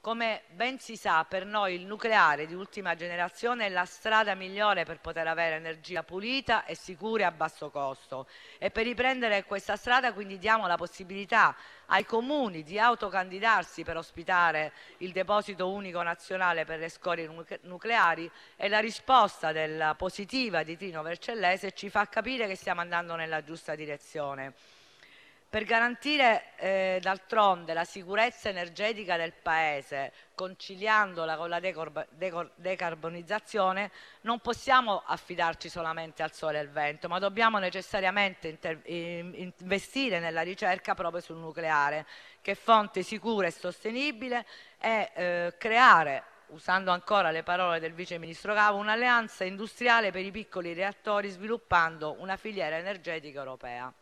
come 0.00 0.44
ben 0.48 0.78
si 0.78 0.96
sa, 0.96 1.24
per 1.28 1.44
noi 1.44 1.74
il 1.74 1.84
nucleare 1.84 2.46
di 2.46 2.54
ultima 2.54 2.94
generazione 2.94 3.66
è 3.66 3.68
la 3.68 3.84
strada 3.84 4.34
migliore 4.34 4.84
per 4.84 4.98
poter 4.98 5.26
avere 5.26 5.56
energia 5.56 6.02
pulita 6.02 6.64
e 6.64 6.74
sicura 6.74 7.26
a 7.26 7.30
basso 7.30 7.68
costo. 7.70 8.26
E 8.58 8.70
per 8.70 8.84
riprendere 8.84 9.44
questa 9.44 9.76
strada 9.76 10.14
quindi 10.14 10.38
diamo 10.38 10.66
la 10.66 10.76
possibilità 10.76 11.54
ai 11.86 12.06
comuni 12.06 12.62
di 12.62 12.78
autocandidarsi 12.78 13.82
per 13.82 13.98
ospitare 13.98 14.72
il 14.98 15.12
deposito 15.12 15.70
unico 15.70 16.00
nazionale 16.00 16.64
per 16.64 16.78
le 16.78 16.88
scorie 16.88 17.30
nucleari 17.62 18.30
e 18.56 18.68
la 18.68 18.78
risposta 18.78 19.52
della 19.52 19.94
positiva 19.96 20.62
di 20.62 20.78
Trino 20.78 21.02
Vercellese 21.02 21.72
ci 21.72 21.90
fa 21.90 22.06
capire 22.06 22.46
che 22.46 22.56
stiamo 22.56 22.80
andando 22.80 23.16
nella 23.16 23.42
giusta 23.42 23.74
direzione. 23.74 24.54
Per 25.50 25.64
garantire 25.64 26.52
eh, 26.58 26.98
d'altronde 27.02 27.74
la 27.74 27.82
sicurezza 27.82 28.48
energetica 28.48 29.16
del 29.16 29.32
Paese, 29.32 30.12
conciliandola 30.36 31.36
con 31.36 31.48
la 31.48 31.58
decarbonizzazione, 32.54 33.90
non 34.20 34.38
possiamo 34.38 35.02
affidarci 35.04 35.68
solamente 35.68 36.22
al 36.22 36.32
sole 36.32 36.58
e 36.58 36.60
al 36.60 36.68
vento, 36.68 37.08
ma 37.08 37.18
dobbiamo 37.18 37.58
necessariamente 37.58 38.80
investire 38.84 40.20
nella 40.20 40.42
ricerca 40.42 40.94
proprio 40.94 41.20
sul 41.20 41.38
nucleare, 41.38 42.06
che 42.40 42.52
è 42.52 42.54
fonte 42.54 43.02
sicura 43.02 43.48
e 43.48 43.50
sostenibile, 43.50 44.46
e 44.78 45.10
eh, 45.12 45.54
creare 45.58 46.22
usando 46.50 46.92
ancora 46.92 47.32
le 47.32 47.42
parole 47.42 47.80
del 47.80 47.92
Vice 47.92 48.18
Ministro 48.18 48.54
Cavo, 48.54 48.78
un'alleanza 48.78 49.42
industriale 49.42 50.12
per 50.12 50.24
i 50.24 50.30
piccoli 50.30 50.74
reattori 50.74 51.28
sviluppando 51.28 52.14
una 52.20 52.36
filiera 52.36 52.76
energetica 52.76 53.40
europea. 53.40 53.92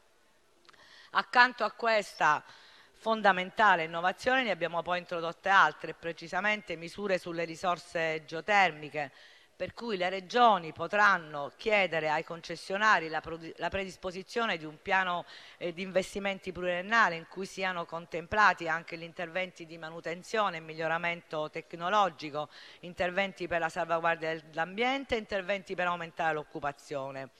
Accanto 1.12 1.64
a 1.64 1.70
questa 1.70 2.44
fondamentale 2.92 3.84
innovazione 3.84 4.42
ne 4.42 4.50
abbiamo 4.50 4.82
poi 4.82 4.98
introdotte 4.98 5.48
altre, 5.48 5.94
precisamente 5.94 6.76
misure 6.76 7.16
sulle 7.16 7.44
risorse 7.44 8.24
geotermiche, 8.26 9.10
per 9.56 9.72
cui 9.72 9.96
le 9.96 10.10
regioni 10.10 10.72
potranno 10.72 11.50
chiedere 11.56 12.10
ai 12.10 12.24
concessionari 12.24 13.08
la, 13.08 13.22
la 13.56 13.68
predisposizione 13.70 14.58
di 14.58 14.66
un 14.66 14.80
piano 14.82 15.24
eh, 15.56 15.72
di 15.72 15.82
investimenti 15.82 16.52
pluriennale 16.52 17.16
in 17.16 17.26
cui 17.26 17.46
siano 17.46 17.86
contemplati 17.86 18.68
anche 18.68 18.98
gli 18.98 19.02
interventi 19.02 19.64
di 19.64 19.78
manutenzione 19.78 20.58
e 20.58 20.60
miglioramento 20.60 21.48
tecnologico, 21.50 22.50
interventi 22.80 23.48
per 23.48 23.60
la 23.60 23.68
salvaguardia 23.68 24.40
dell'ambiente, 24.40 25.16
interventi 25.16 25.74
per 25.74 25.86
aumentare 25.86 26.34
l'occupazione. 26.34 27.30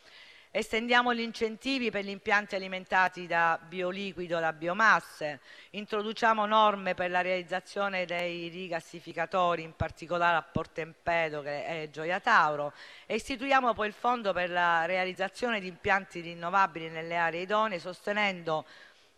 Estendiamo 0.50 1.12
gli 1.12 1.20
incentivi 1.20 1.90
per 1.90 2.04
gli 2.04 2.08
impianti 2.08 2.54
alimentati 2.54 3.26
da 3.26 3.60
bioliquido 3.62 4.40
da 4.40 4.54
biomasse, 4.54 5.40
introduciamo 5.70 6.46
norme 6.46 6.94
per 6.94 7.10
la 7.10 7.20
realizzazione 7.20 8.06
dei 8.06 8.48
rigassificatori, 8.48 9.62
in 9.62 9.76
particolare 9.76 10.38
a 10.38 10.42
Portempedocle 10.42 11.82
e 11.82 11.90
Gioia 11.90 12.18
Tauro, 12.18 12.72
e 13.04 13.16
istituiamo 13.16 13.74
poi 13.74 13.88
il 13.88 13.92
fondo 13.92 14.32
per 14.32 14.48
la 14.48 14.86
realizzazione 14.86 15.60
di 15.60 15.66
impianti 15.66 16.20
rinnovabili 16.20 16.88
nelle 16.88 17.16
aree 17.16 17.42
idonee, 17.42 17.78
sostenendo 17.78 18.64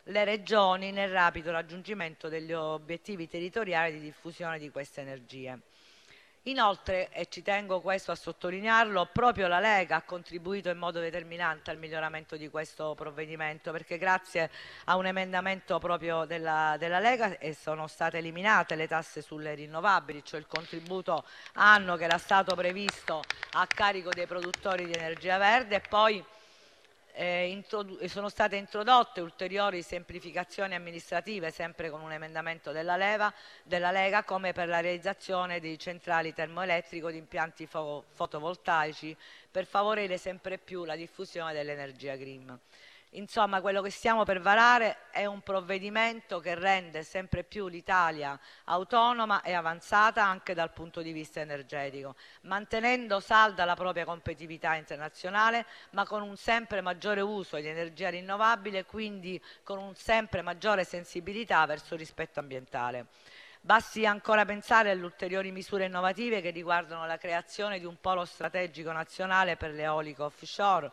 le 0.04 0.24
regioni 0.24 0.90
nel 0.90 1.10
rapido 1.10 1.52
raggiungimento 1.52 2.28
degli 2.28 2.52
obiettivi 2.52 3.28
territoriali 3.28 3.92
di 3.92 4.00
diffusione 4.00 4.58
di 4.58 4.68
queste 4.70 5.02
energie. 5.02 5.60
Inoltre, 6.44 7.10
e 7.12 7.26
ci 7.28 7.42
tengo 7.42 7.82
a 7.84 8.14
sottolinearlo, 8.14 9.10
proprio 9.12 9.46
la 9.46 9.60
Lega 9.60 9.96
ha 9.96 10.02
contribuito 10.02 10.70
in 10.70 10.78
modo 10.78 10.98
determinante 10.98 11.70
al 11.70 11.76
miglioramento 11.76 12.38
di 12.38 12.48
questo 12.48 12.94
provvedimento 12.94 13.72
perché 13.72 13.98
grazie 13.98 14.50
a 14.86 14.96
un 14.96 15.04
emendamento 15.04 15.78
proprio 15.78 16.24
della, 16.24 16.76
della 16.78 16.98
Lega 16.98 17.36
sono 17.52 17.86
state 17.88 18.18
eliminate 18.18 18.74
le 18.74 18.88
tasse 18.88 19.20
sulle 19.20 19.52
rinnovabili, 19.52 20.24
cioè 20.24 20.40
il 20.40 20.46
contributo 20.46 21.26
anno 21.54 21.96
che 21.96 22.04
era 22.04 22.16
stato 22.16 22.54
previsto 22.54 23.22
a 23.52 23.66
carico 23.66 24.08
dei 24.08 24.26
produttori 24.26 24.86
di 24.86 24.94
energia 24.94 25.36
verde 25.36 25.76
e 25.76 25.80
poi 25.86 26.24
eh, 27.20 27.62
sono 28.08 28.30
state 28.30 28.56
introdotte 28.56 29.20
ulteriori 29.20 29.82
semplificazioni 29.82 30.74
amministrative, 30.74 31.50
sempre 31.50 31.90
con 31.90 32.00
un 32.00 32.12
emendamento 32.12 32.72
della, 32.72 32.96
Leva, 32.96 33.30
della 33.62 33.90
Lega, 33.90 34.24
come 34.24 34.54
per 34.54 34.68
la 34.68 34.80
realizzazione 34.80 35.60
di 35.60 35.78
centrali 35.78 36.32
termoelettriche 36.32 37.12
di 37.12 37.18
impianti 37.18 37.66
fo 37.66 38.04
fotovoltaici 38.14 39.14
per 39.50 39.66
favorire 39.66 40.16
sempre 40.16 40.56
più 40.56 40.86
la 40.86 40.96
diffusione 40.96 41.52
dell'energia 41.52 42.16
green. 42.16 42.58
Insomma, 43.14 43.60
quello 43.60 43.82
che 43.82 43.90
stiamo 43.90 44.22
per 44.22 44.40
varare 44.40 45.08
è 45.10 45.26
un 45.26 45.40
provvedimento 45.40 46.38
che 46.38 46.54
rende 46.54 47.02
sempre 47.02 47.42
più 47.42 47.66
l'Italia 47.66 48.38
autonoma 48.66 49.42
e 49.42 49.52
avanzata 49.52 50.24
anche 50.24 50.54
dal 50.54 50.72
punto 50.72 51.02
di 51.02 51.10
vista 51.10 51.40
energetico, 51.40 52.14
mantenendo 52.42 53.18
salda 53.18 53.64
la 53.64 53.74
propria 53.74 54.04
competitività 54.04 54.76
internazionale, 54.76 55.66
ma 55.90 56.06
con 56.06 56.22
un 56.22 56.36
sempre 56.36 56.82
maggiore 56.82 57.20
uso 57.20 57.56
di 57.56 57.66
energia 57.66 58.10
rinnovabile, 58.10 58.84
quindi 58.84 59.42
con 59.64 59.78
un 59.78 59.96
sempre 59.96 60.42
maggiore 60.42 60.84
sensibilità 60.84 61.66
verso 61.66 61.94
il 61.94 62.00
rispetto 62.00 62.38
ambientale. 62.38 63.06
Basti 63.62 64.06
ancora 64.06 64.46
pensare 64.46 64.90
alle 64.90 65.04
ulteriori 65.04 65.50
misure 65.50 65.84
innovative 65.84 66.40
che 66.40 66.48
riguardano 66.48 67.04
la 67.04 67.18
creazione 67.18 67.78
di 67.78 67.84
un 67.84 68.00
polo 68.00 68.24
strategico 68.24 68.90
nazionale 68.90 69.56
per 69.56 69.72
l'eolico 69.72 70.24
offshore, 70.24 70.90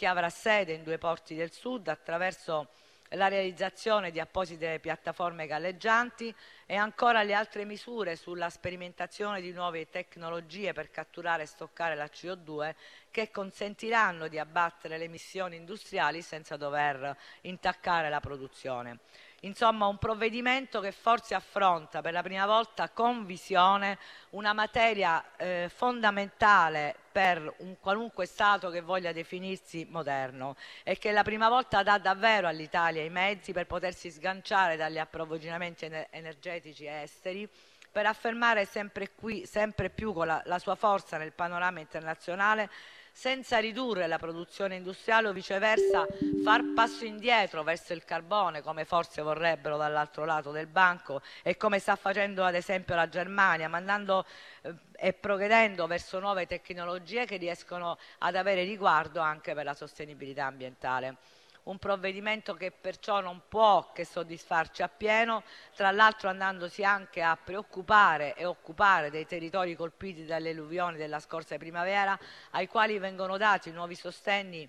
che 0.00 0.06
avrà 0.06 0.30
sede 0.30 0.72
in 0.72 0.82
due 0.82 0.96
porti 0.96 1.34
del 1.34 1.52
sud 1.52 1.86
attraverso 1.88 2.68
la 3.10 3.28
realizzazione 3.28 4.10
di 4.10 4.18
apposite 4.18 4.78
piattaforme 4.78 5.46
galleggianti 5.46 6.34
e 6.64 6.74
ancora 6.74 7.22
le 7.22 7.34
altre 7.34 7.66
misure 7.66 8.16
sulla 8.16 8.48
sperimentazione 8.48 9.42
di 9.42 9.52
nuove 9.52 9.90
tecnologie 9.90 10.72
per 10.72 10.90
catturare 10.90 11.42
e 11.42 11.46
stoccare 11.46 11.96
la 11.96 12.06
CO2 12.06 12.74
che 13.10 13.30
consentiranno 13.30 14.26
di 14.28 14.38
abbattere 14.38 14.96
le 14.96 15.04
emissioni 15.04 15.56
industriali 15.56 16.22
senza 16.22 16.56
dover 16.56 17.14
intaccare 17.42 18.08
la 18.08 18.20
produzione. 18.20 19.00
Insomma, 19.44 19.86
un 19.86 19.96
provvedimento 19.96 20.80
che 20.80 20.92
forse 20.92 21.34
affronta 21.34 22.02
per 22.02 22.12
la 22.12 22.22
prima 22.22 22.44
volta 22.44 22.90
con 22.90 23.24
visione 23.24 23.98
una 24.30 24.52
materia 24.52 25.24
eh, 25.36 25.70
fondamentale 25.74 26.94
per 27.10 27.50
un 27.58 27.78
qualunque 27.80 28.26
Stato 28.26 28.68
che 28.68 28.82
voglia 28.82 29.12
definirsi 29.12 29.86
moderno 29.88 30.56
e 30.82 30.98
che 30.98 31.10
la 31.10 31.22
prima 31.22 31.48
volta 31.48 31.82
dà 31.82 31.96
davvero 31.96 32.48
all'Italia 32.48 33.02
i 33.02 33.08
mezzi 33.08 33.52
per 33.52 33.66
potersi 33.66 34.10
sganciare 34.10 34.76
dagli 34.76 34.98
approvvigionamenti 34.98 35.90
energetici 36.10 36.86
esteri 36.86 37.48
per 37.90 38.04
affermare 38.04 38.66
sempre, 38.66 39.14
qui, 39.14 39.46
sempre 39.46 39.88
più 39.88 40.12
con 40.12 40.26
la, 40.26 40.42
la 40.44 40.58
sua 40.58 40.74
forza 40.74 41.16
nel 41.16 41.32
panorama 41.32 41.80
internazionale 41.80 42.70
senza 43.12 43.58
ridurre 43.58 44.06
la 44.06 44.18
produzione 44.18 44.76
industriale 44.76 45.28
o 45.28 45.32
viceversa 45.32 46.06
far 46.42 46.72
passo 46.74 47.04
indietro 47.04 47.62
verso 47.62 47.92
il 47.92 48.04
carbone 48.04 48.62
come 48.62 48.84
forse 48.84 49.22
vorrebbero 49.22 49.76
dall'altro 49.76 50.24
lato 50.24 50.50
del 50.50 50.66
banco 50.66 51.22
e 51.42 51.56
come 51.56 51.78
sta 51.78 51.96
facendo 51.96 52.44
ad 52.44 52.54
esempio 52.54 52.94
la 52.94 53.08
Germania, 53.08 53.68
mandando 53.68 54.24
eh, 54.62 54.74
e 54.96 55.12
progredendo 55.12 55.86
verso 55.86 56.18
nuove 56.18 56.46
tecnologie 56.46 57.26
che 57.26 57.36
riescono 57.36 57.98
ad 58.18 58.36
avere 58.36 58.64
riguardo 58.64 59.20
anche 59.20 59.54
per 59.54 59.64
la 59.64 59.74
sostenibilità 59.74 60.46
ambientale 60.46 61.16
un 61.64 61.78
provvedimento 61.78 62.54
che 62.54 62.70
perciò 62.70 63.20
non 63.20 63.42
può 63.48 63.92
che 63.92 64.04
soddisfarci 64.04 64.82
appieno, 64.82 65.42
tra 65.74 65.90
l'altro 65.90 66.28
andandosi 66.28 66.84
anche 66.84 67.22
a 67.22 67.36
preoccupare 67.36 68.34
e 68.34 68.44
occupare 68.44 69.10
dei 69.10 69.26
territori 69.26 69.74
colpiti 69.74 70.24
dalle 70.24 70.50
alluvioni 70.50 70.96
della 70.96 71.20
scorsa 71.20 71.56
primavera, 71.56 72.18
ai 72.50 72.66
quali 72.66 72.98
vengono 72.98 73.36
dati 73.36 73.70
nuovi 73.70 73.94
sostegni 73.94 74.68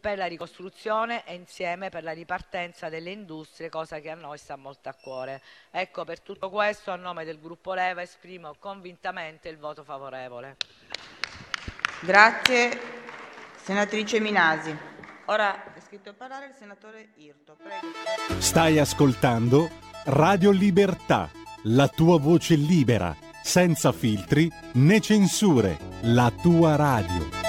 per 0.00 0.16
la 0.16 0.26
ricostruzione 0.26 1.24
e 1.26 1.34
insieme 1.34 1.90
per 1.90 2.02
la 2.02 2.12
ripartenza 2.12 2.88
delle 2.88 3.10
industrie, 3.10 3.68
cosa 3.68 4.00
che 4.00 4.10
a 4.10 4.14
noi 4.14 4.38
sta 4.38 4.56
molto 4.56 4.88
a 4.88 4.94
cuore. 4.94 5.42
Ecco, 5.70 6.04
per 6.04 6.20
tutto 6.20 6.50
questo, 6.50 6.90
a 6.90 6.96
nome 6.96 7.24
del 7.24 7.38
gruppo 7.38 7.74
Leva, 7.74 8.02
esprimo 8.02 8.54
convintamente 8.58 9.48
il 9.48 9.58
voto 9.58 9.84
favorevole. 9.84 10.56
Grazie. 12.00 12.80
Senatrice 13.56 14.18
Minasi. 14.18 14.91
Ora 15.26 15.74
è 15.74 15.80
scritto 15.80 16.10
a 16.10 16.14
parlare 16.14 16.46
il 16.46 16.54
senatore 16.58 17.10
Irto. 17.16 17.56
Prego. 17.62 18.40
Stai 18.40 18.78
ascoltando 18.78 19.70
Radio 20.06 20.50
Libertà, 20.50 21.30
la 21.64 21.88
tua 21.88 22.18
voce 22.18 22.56
libera, 22.56 23.14
senza 23.42 23.92
filtri 23.92 24.50
né 24.74 25.00
censure, 25.00 25.78
la 26.02 26.32
tua 26.42 26.76
radio. 26.76 27.41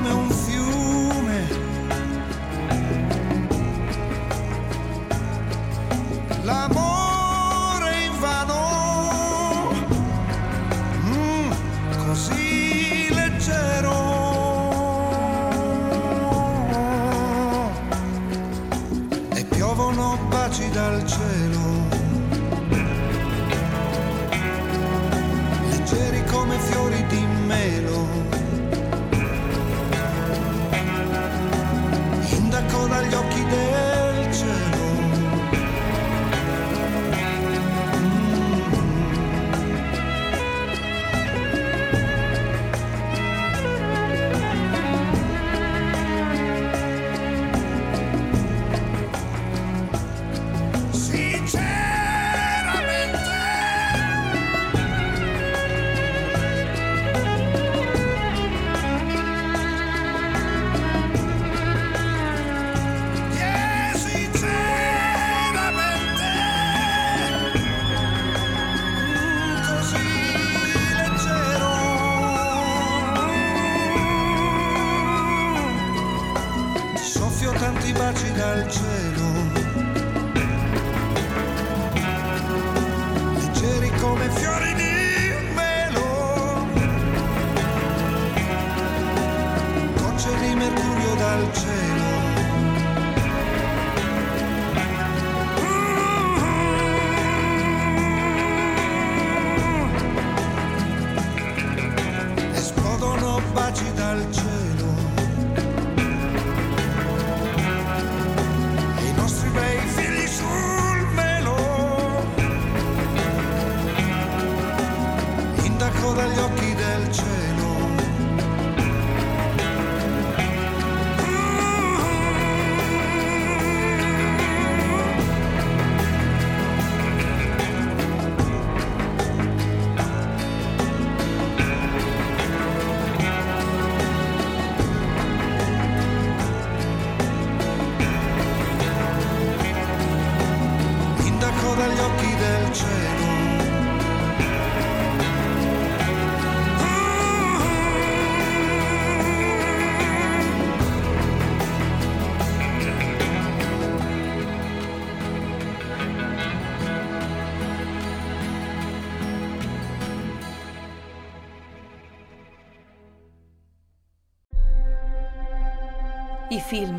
È 0.00 0.12
come 0.12 0.49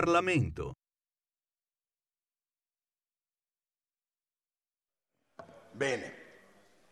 Parlamento. 0.00 0.72
Bene, 5.72 6.14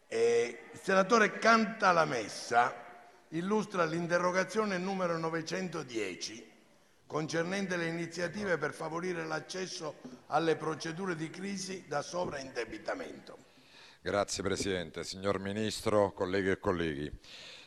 eh, 0.09 0.69
il 0.75 0.79
senatore 0.79 1.39
Cantalamessa 1.39 2.85
illustra 3.29 3.87
l'interrogazione 3.87 4.77
numero 4.77 5.17
910 5.17 6.57
concernente 7.07 7.79
le 7.79 7.87
iniziative 7.87 8.59
per 8.59 8.75
favorire 8.75 9.25
l'accesso 9.25 10.01
alle 10.27 10.57
procedure 10.57 11.17
di 11.17 11.31
crisi 11.31 11.87
da 11.89 12.03
sovraindebitamento. 12.03 13.39
Grazie 14.03 14.43
Presidente, 14.43 15.03
signor 15.03 15.39
Ministro, 15.39 16.13
colleghe 16.13 16.53
e 16.53 16.59
colleghi. 16.59 17.11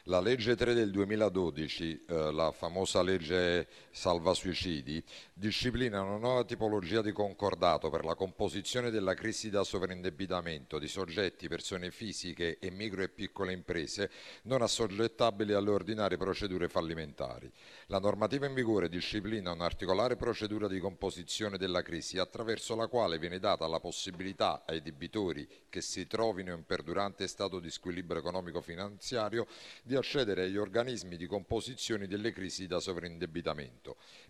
La 0.06 0.20
legge 0.20 0.56
3 0.56 0.74
del 0.74 0.90
2012, 0.90 2.06
eh, 2.08 2.32
la 2.32 2.52
famosa 2.52 3.04
legge 3.04 3.68
salva 3.92 4.34
suicidi, 4.34 5.04
disciplina 5.34 6.02
una 6.02 6.18
nuova 6.18 6.46
tipologia 6.46 7.02
di 7.02 7.12
concordato 7.12 7.90
per 7.90 8.06
la 8.06 8.16
composizione 8.16 8.90
della 8.90 9.14
crisi 9.14 9.50
da 9.50 9.64
sovraindebitamento 9.64 10.80
di 10.80 10.88
soggetti, 10.88 11.50
persone 11.50 11.92
fisiche 11.92 12.58
e 12.60 12.72
micro 12.72 13.04
e 13.04 13.10
piccole 13.10 13.52
imprese 13.52 14.10
non 14.44 14.62
assoggettabili 14.62 15.54
alle 15.54 15.72
ordinarie 15.72 16.18
procedure 16.18 16.70
fallimentari. 16.70 17.52
La 17.88 18.00
normativa 18.00 18.46
in 18.46 18.54
vigore 18.54 18.88
disciplina 18.88 19.52
un'articolare 19.52 20.16
procedura 20.16 20.68
di 20.70 20.80
composizione 20.80 21.58
della 21.58 21.82
crisi 21.82 22.18
attraverso 22.18 22.76
la 22.76 22.88
quale 22.88 23.20
viene 23.20 23.40
data 23.40 23.68
la 23.68 23.80
possibilità 23.80 24.64
ai 24.66 24.82
debitori 24.82 25.48
che 25.70 25.82
si 25.82 26.08
trovino 26.08 26.54
in 26.54 26.66
perdurante 26.66 27.28
stato 27.28 27.60
di 27.60 27.70
squilibrio 27.70 28.20
economico-finanziario 28.22 29.46
di 29.84 29.96
accedere 29.96 30.44
agli 30.44 30.58
organismi 30.58 31.18
di 31.18 31.28
composizione 31.28 32.08
delle 32.08 32.32
crisi 32.32 32.68
da 32.68 32.80
sovraindebitamento 32.80 33.81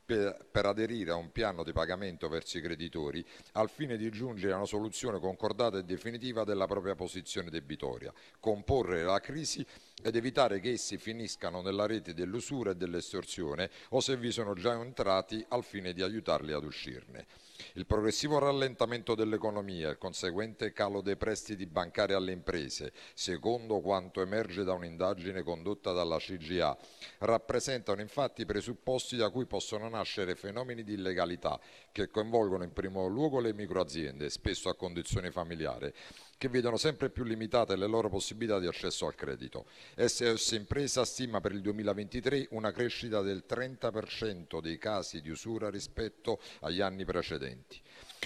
per, 0.05 0.47
per, 0.49 0.65
aderire 0.65 1.11
a 1.11 1.15
un 1.15 1.31
piano 1.31 1.63
di 1.63 1.73
pagamento 1.73 2.29
verso 2.29 2.57
i 2.57 2.61
creditori 2.61 3.25
al 3.53 3.69
fine 3.69 3.97
di 3.97 4.09
giungere 4.09 4.53
a 4.53 4.57
una 4.57 4.65
soluzione 4.65 5.19
concordata 5.19 5.77
e 5.77 5.83
definitiva 5.83 6.43
della 6.43 6.65
propria 6.65 6.95
posizione 6.95 7.49
debitoria, 7.49 8.13
comporre 8.39 9.03
la 9.03 9.19
crisi 9.19 9.65
ed 10.01 10.15
evitare 10.15 10.59
che 10.59 10.71
essi 10.71 10.97
finiscano 10.97 11.61
nella 11.61 11.85
rete 11.85 12.13
dell'usura 12.13 12.71
e 12.71 12.75
dell'estorsione 12.75 13.69
o 13.89 13.99
se 13.99 14.17
vi 14.17 14.31
sono 14.31 14.53
già 14.53 14.73
entrati 14.73 15.43
al 15.49 15.63
fine 15.63 15.93
di 15.93 16.01
aiutarli 16.01 16.53
ad 16.53 16.63
uscirne. 16.63 17.25
Il 17.73 17.85
progressivo 17.85 18.39
rallentamento 18.39 19.15
dell'economia 19.15 19.87
e 19.87 19.91
il 19.91 19.97
conseguente 19.97 20.73
calo 20.73 21.01
dei 21.01 21.15
prestiti 21.15 21.65
bancari 21.65 22.13
alle 22.13 22.31
imprese, 22.31 22.91
secondo 23.13 23.79
quanto 23.81 24.21
emerge 24.21 24.63
da 24.63 24.73
un'indagine 24.73 25.43
condotta 25.43 25.91
dalla 25.91 26.17
CGA, 26.17 26.77
rappresentano 27.19 28.01
infatti 28.01 28.41
i 28.41 28.45
presupposti 28.45 29.15
da 29.15 29.29
cui 29.29 29.45
possono 29.45 29.89
nascere 29.89 30.35
fenomeni 30.35 30.83
di 30.83 30.93
illegalità 30.93 31.59
che 31.91 32.09
coinvolgono 32.09 32.63
in 32.63 32.73
primo 32.73 33.07
luogo 33.07 33.39
le 33.39 33.53
microaziende, 33.53 34.29
spesso 34.29 34.69
a 34.69 34.75
condizione 34.75 35.31
familiare, 35.31 35.93
che 36.41 36.49
vedono 36.49 36.77
sempre 36.77 37.11
più 37.11 37.23
limitate 37.23 37.75
le 37.75 37.85
loro 37.85 38.09
possibilità 38.09 38.57
di 38.57 38.65
accesso 38.65 39.05
al 39.05 39.13
credito. 39.13 39.67
SS 39.95 40.53
Impresa 40.53 41.05
stima 41.05 41.39
per 41.39 41.51
il 41.51 41.61
2023 41.61 42.47
una 42.49 42.71
crescita 42.71 43.21
del 43.21 43.43
30% 43.47 44.59
dei 44.59 44.79
casi 44.79 45.21
di 45.21 45.29
usura 45.29 45.69
rispetto 45.69 46.41
agli 46.61 46.81
anni 46.81 47.05
precedenti. 47.05 47.79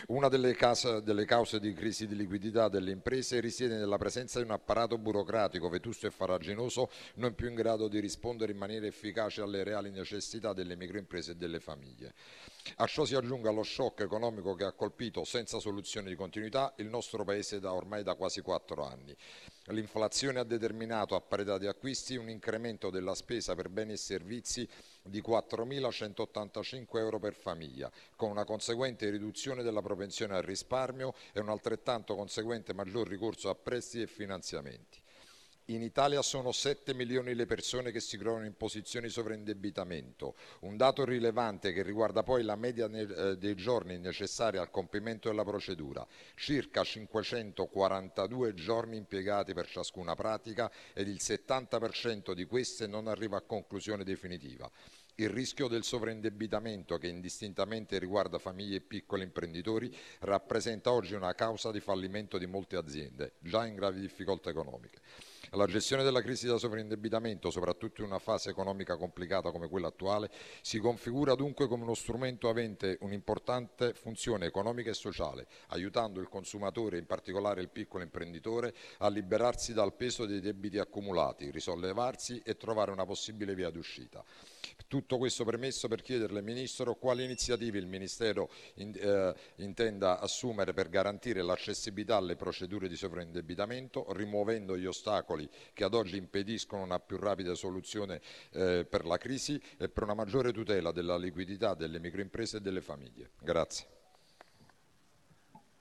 Una 0.08 0.30
delle, 0.30 0.54
case, 0.54 1.04
delle, 1.04 1.26
cause 1.26 1.60
di 1.60 1.74
crisi 1.74 2.08
di 2.08 2.16
liquidità 2.16 2.70
delle 2.70 2.92
imprese 2.92 3.42
risiede 3.42 3.76
nella 3.76 3.98
presenza 3.98 4.40
di 4.40 4.46
un 4.46 4.52
apparato 4.52 4.98
burocratico 4.98 5.68
vetusto 5.68 6.08
e 6.08 6.12
farraginoso 6.12 6.90
non 7.16 7.36
più 7.36 7.50
in 7.50 7.56
grado 7.56 7.90
di 7.90 8.00
rispondere 8.00 8.54
in 8.54 8.58
maniera 8.58 8.86
efficace 8.86 9.42
alle 9.42 9.66
reali 9.66 9.92
necessità 9.92 10.54
delle 10.54 10.78
microimprese 10.78 11.32
e 11.32 11.36
delle 11.36 11.60
famiglie. 11.60 12.14
A 12.78 12.88
ciò 12.88 13.06
si 13.06 13.14
aggiunga 13.14 13.52
lo 13.52 13.62
shock 13.62 14.02
economico 14.02 14.56
che 14.56 14.66
ha 14.66 14.74
colpito 14.74 15.24
senza 15.24 15.60
soluzione 15.60 16.10
di 16.10 16.16
continuità 16.16 16.74
il 16.78 16.88
nostro 16.88 17.24
Paese 17.24 17.60
da 17.60 17.72
ormai 17.72 18.02
da 18.02 18.16
quasi 18.16 18.42
quattro 18.42 18.84
anni. 18.86 19.16
L'inflazione 19.66 20.40
ha 20.40 20.44
determinato 20.44 21.16
a 21.16 21.22
parità 21.22 21.60
di 21.60 21.68
acquisti 21.68 22.16
un 22.16 22.28
incremento 22.28 22.90
della 22.90 23.14
spesa 23.14 23.54
per 23.54 23.70
beni 23.70 23.94
e 23.94 23.98
servizi 23.98 24.68
di 25.04 25.22
4.185 25.22 26.98
euro 26.98 27.20
per 27.20 27.36
famiglia, 27.36 27.90
con 28.16 28.32
una 28.32 28.46
conseguente 28.46 29.10
riduzione 29.12 29.62
della 29.62 29.82
propensione 29.82 30.36
al 30.36 30.44
risparmio 30.44 31.14
e 31.34 31.40
un 31.40 31.50
altrettanto 31.50 32.16
conseguente 32.16 32.74
maggior 32.74 33.08
ricorso 33.08 33.50
a 33.50 33.56
prestiti 33.56 34.04
e 34.04 34.08
finanziamenti. 34.08 35.04
In 35.70 35.82
Italia 35.82 36.22
sono 36.22 36.52
7 36.52 36.94
milioni 36.94 37.34
le 37.34 37.48
persone 37.48 37.90
che 37.92 38.00
si 38.00 38.20
trovano 38.20 38.46
in 38.46 38.56
posizioni 38.56 39.08
di 39.08 39.12
sovraindebitamento, 39.12 40.36
un 40.60 40.78
dato 40.78 41.04
rilevante 41.04 41.74
che 41.74 41.82
riguarda 41.82 42.22
poi 42.22 42.44
la 42.44 42.56
media 42.56 42.88
eh, 42.88 43.36
dei 43.36 43.56
giorni 43.56 43.98
necessari 43.98 44.60
al 44.60 44.70
compimento 44.70 45.28
della 45.28 45.44
procedura, 45.44 46.06
circa 46.36 46.84
542 46.84 48.54
giorni 48.54 48.98
impiegati 48.98 49.56
per 49.56 49.68
ciascuna 49.68 50.14
pratica 50.14 50.72
ed 50.94 51.08
il 51.08 51.18
70% 51.20 52.34
di 52.34 52.46
queste 52.46 52.86
non 52.86 53.08
arriva 53.08 53.38
a 53.38 53.42
conclusione 53.42 54.04
definitiva. 54.04 54.70
Il 55.16 55.30
rischio 55.30 55.68
del 55.68 55.84
sovraindebitamento, 55.84 57.00
che 57.00 57.08
indistintamente 57.08 57.98
riguarda 57.98 58.38
famiglie 58.38 58.76
e 58.76 58.82
piccoli 58.82 59.24
imprenditori, 59.24 59.92
rappresenta 60.20 60.92
oggi 60.92 61.16
una 61.16 61.34
causa 61.34 61.72
di 61.72 61.80
fallimento 61.80 62.38
di 62.38 62.46
molte 62.46 62.76
aziende, 62.76 63.34
già 63.40 63.66
in 63.66 63.74
gravi 63.74 64.02
difficoltà 64.02 64.52
economiche. 64.52 65.00
La 65.56 65.68
gestione 65.68 66.04
della 66.04 66.22
crisi 66.22 66.48
da 66.48 66.58
sovraindebitamento, 66.58 67.50
soprattutto 67.50 68.02
in 68.02 68.08
una 68.08 68.20
fase 68.20 68.50
economica 68.50 68.98
complicata 68.98 69.52
come 69.52 69.70
quella 69.70 69.88
attuale, 69.88 70.30
si 70.62 70.80
configura 70.80 71.34
dunque 71.34 71.68
come 71.68 71.84
uno 71.84 71.94
strumento 71.94 72.50
avente 72.50 72.98
un'importante 73.00 73.94
funzione 73.94 74.48
economica 74.48 74.90
e 74.90 74.94
sociale, 74.94 75.48
aiutando 75.68 76.20
il 76.20 76.28
consumatore, 76.28 76.98
in 76.98 77.06
particolare 77.06 77.62
il 77.62 77.70
piccolo 77.70 78.04
imprenditore, 78.04 78.74
a 78.98 79.08
liberarsi 79.08 79.72
dal 79.72 79.94
peso 79.94 80.26
dei 80.26 80.42
debiti 80.42 80.78
accumulati, 80.78 81.50
risollevarsi 81.52 82.42
e 82.44 82.58
trovare 82.58 82.92
una 82.92 83.06
possibile 83.06 83.56
via 83.56 83.70
d'uscita. 83.70 84.26
Tutto 84.88 85.18
questo 85.18 85.44
permesso 85.44 85.88
per 85.88 86.02
chiederle, 86.02 86.42
Ministro, 86.42 86.96
quali 86.96 87.24
iniziative 87.24 87.80
il 87.80 87.88
Ministero 87.88 88.50
in, 88.76 88.94
eh, 88.96 89.34
intenda 89.56 90.20
assumere 90.20 90.74
per 90.74 90.90
garantire 90.90 91.42
l'accessibilità 91.42 92.18
alle 92.18 92.36
procedure 92.36 92.88
di 92.88 92.96
sovraindebitamento, 92.96 94.06
rimuovendo 94.14 94.78
gli 94.78 94.86
ostacoli 94.86 95.50
che 95.74 95.84
ad 95.84 95.94
oggi 95.94 96.18
impediscono 96.18 96.84
una 96.84 97.00
più 97.00 97.18
rapida 97.18 97.56
soluzione 97.56 98.22
eh, 98.52 98.86
per 98.88 99.06
la 99.06 99.18
crisi 99.18 99.62
e 99.78 99.90
per 99.90 100.04
una 100.04 100.14
maggiore 100.14 100.54
tutela 100.54 100.92
della 100.92 101.18
liquidità 101.18 101.74
delle 101.74 102.00
microimprese 102.00 102.58
e 102.58 102.62
delle 102.62 102.82
famiglie. 102.82 103.32
Grazie. 103.42 103.88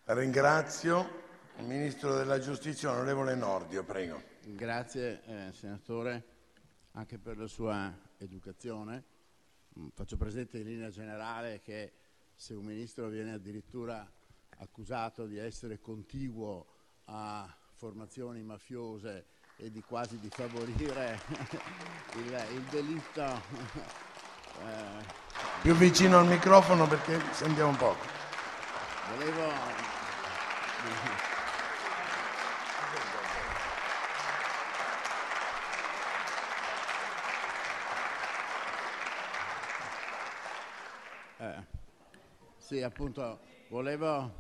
Ringrazio 0.05 1.23
il 1.59 1.67
Ministro 1.67 2.17
della 2.17 2.39
Giustizia, 2.39 2.91
onorevole 2.91 3.35
Nordio, 3.35 3.85
prego. 3.85 4.23
Grazie 4.41 5.23
eh, 5.27 5.53
Senatore 5.53 6.33
anche 6.93 7.19
per 7.19 7.37
la 7.37 7.47
sua 7.47 7.93
educazione. 8.19 9.05
Mm, 9.79 9.89
faccio 9.95 10.17
presente 10.17 10.59
in 10.59 10.65
linea 10.65 10.91
generale 10.91 11.61
che 11.61 11.93
se 12.35 12.55
un 12.55 12.65
ministro 12.65 13.09
viene 13.09 13.33
addirittura 13.33 14.11
accusato 14.59 15.27
di 15.27 15.39
essere 15.39 15.81
contiguo 15.81 16.67
a 17.07 17.53
formazioni 17.75 18.43
mafiose 18.43 19.27
e 19.57 19.71
di 19.71 19.83
quasi 19.83 20.19
di 20.19 20.29
favorire 20.29 21.21
il, 22.17 22.47
il 22.53 22.63
delitto. 22.71 23.23
eh, 24.63 25.23
Più 25.63 25.75
vicino 25.75 26.19
al 26.19 26.27
microfono 26.27 26.87
perché 26.87 27.21
sentiamo 27.33 27.71
un 27.71 27.77
po'. 27.77 27.97
Volevo. 29.11 29.53
Eh, 41.39 41.67
sì, 42.65 42.81
appunto, 42.81 43.41
volevo, 43.69 44.33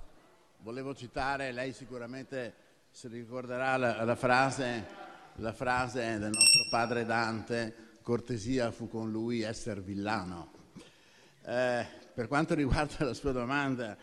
volevo, 0.60 0.94
citare, 0.94 1.52
lei 1.52 1.74
sicuramente 1.74 2.54
si 2.90 3.06
ricorderà 3.08 3.76
la, 3.76 4.02
la, 4.02 4.14
frase, 4.14 4.86
la, 5.34 5.52
frase, 5.52 6.18
del 6.18 6.30
nostro 6.30 6.62
padre 6.70 7.04
Dante, 7.04 7.98
cortesia 8.00 8.70
fu 8.70 8.88
con 8.88 9.10
lui 9.10 9.42
essere 9.42 9.82
villano. 9.82 10.52
Eh, 11.44 11.86
per 12.14 12.26
quanto 12.26 12.54
riguarda 12.54 13.04
la 13.04 13.12
sua 13.12 13.32
domanda, 13.32 13.94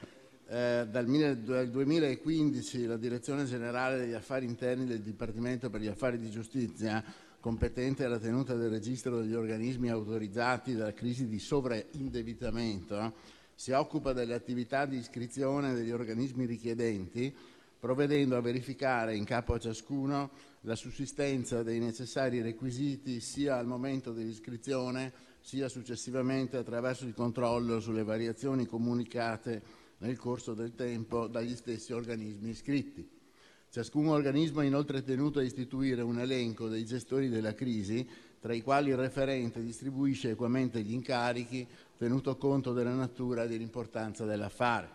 eh, 0.47 0.85
dal, 0.87 1.37
dal 1.37 1.69
2015 1.71 2.85
la 2.85 2.97
Direzione 2.97 3.45
Generale 3.45 3.97
degli 3.97 4.13
Affari 4.13 4.45
Interni 4.45 4.85
del 4.85 5.01
Dipartimento 5.01 5.71
per 5.71 5.81
gli 5.81 5.87
Affari 5.87 6.19
di 6.19 6.29
Giustizia 6.29 7.03
competente 7.39 8.05
alla 8.05 8.19
tenuta 8.19 8.53
del 8.53 8.69
registro 8.69 9.19
degli 9.19 9.33
organismi 9.33 9.89
autorizzati 9.89 10.75
dalla 10.75 10.93
crisi 10.93 11.27
di 11.27 11.39
sovraindebitamento, 11.39 13.39
si 13.61 13.73
occupa 13.73 14.11
delle 14.11 14.33
attività 14.33 14.87
di 14.87 14.97
iscrizione 14.97 15.75
degli 15.75 15.91
organismi 15.91 16.47
richiedenti, 16.47 17.31
provvedendo 17.79 18.35
a 18.35 18.41
verificare 18.41 19.15
in 19.15 19.23
capo 19.23 19.53
a 19.53 19.59
ciascuno 19.59 20.31
la 20.61 20.73
sussistenza 20.73 21.61
dei 21.61 21.77
necessari 21.77 22.41
requisiti 22.41 23.19
sia 23.19 23.57
al 23.57 23.67
momento 23.67 24.13
dell'iscrizione 24.13 25.13
sia 25.41 25.69
successivamente 25.69 26.57
attraverso 26.57 27.05
il 27.05 27.13
controllo 27.13 27.79
sulle 27.79 28.01
variazioni 28.01 28.65
comunicate 28.65 29.61
nel 29.99 30.17
corso 30.17 30.55
del 30.55 30.73
tempo 30.73 31.27
dagli 31.27 31.55
stessi 31.55 31.93
organismi 31.93 32.49
iscritti. 32.49 33.07
Ciascun 33.69 34.07
organismo 34.07 34.61
è 34.61 34.65
inoltre 34.65 35.03
tenuto 35.03 35.37
a 35.37 35.43
istituire 35.43 36.01
un 36.01 36.19
elenco 36.19 36.67
dei 36.67 36.83
gestori 36.83 37.29
della 37.29 37.53
crisi, 37.53 38.05
tra 38.39 38.55
i 38.55 38.63
quali 38.63 38.89
il 38.89 38.97
referente 38.97 39.63
distribuisce 39.63 40.31
equamente 40.31 40.81
gli 40.81 40.93
incarichi, 40.93 41.67
tenuto 42.01 42.35
conto 42.35 42.73
della 42.73 42.95
natura 42.95 43.43
e 43.43 43.47
dell'importanza 43.47 44.25
dell'affare. 44.25 44.89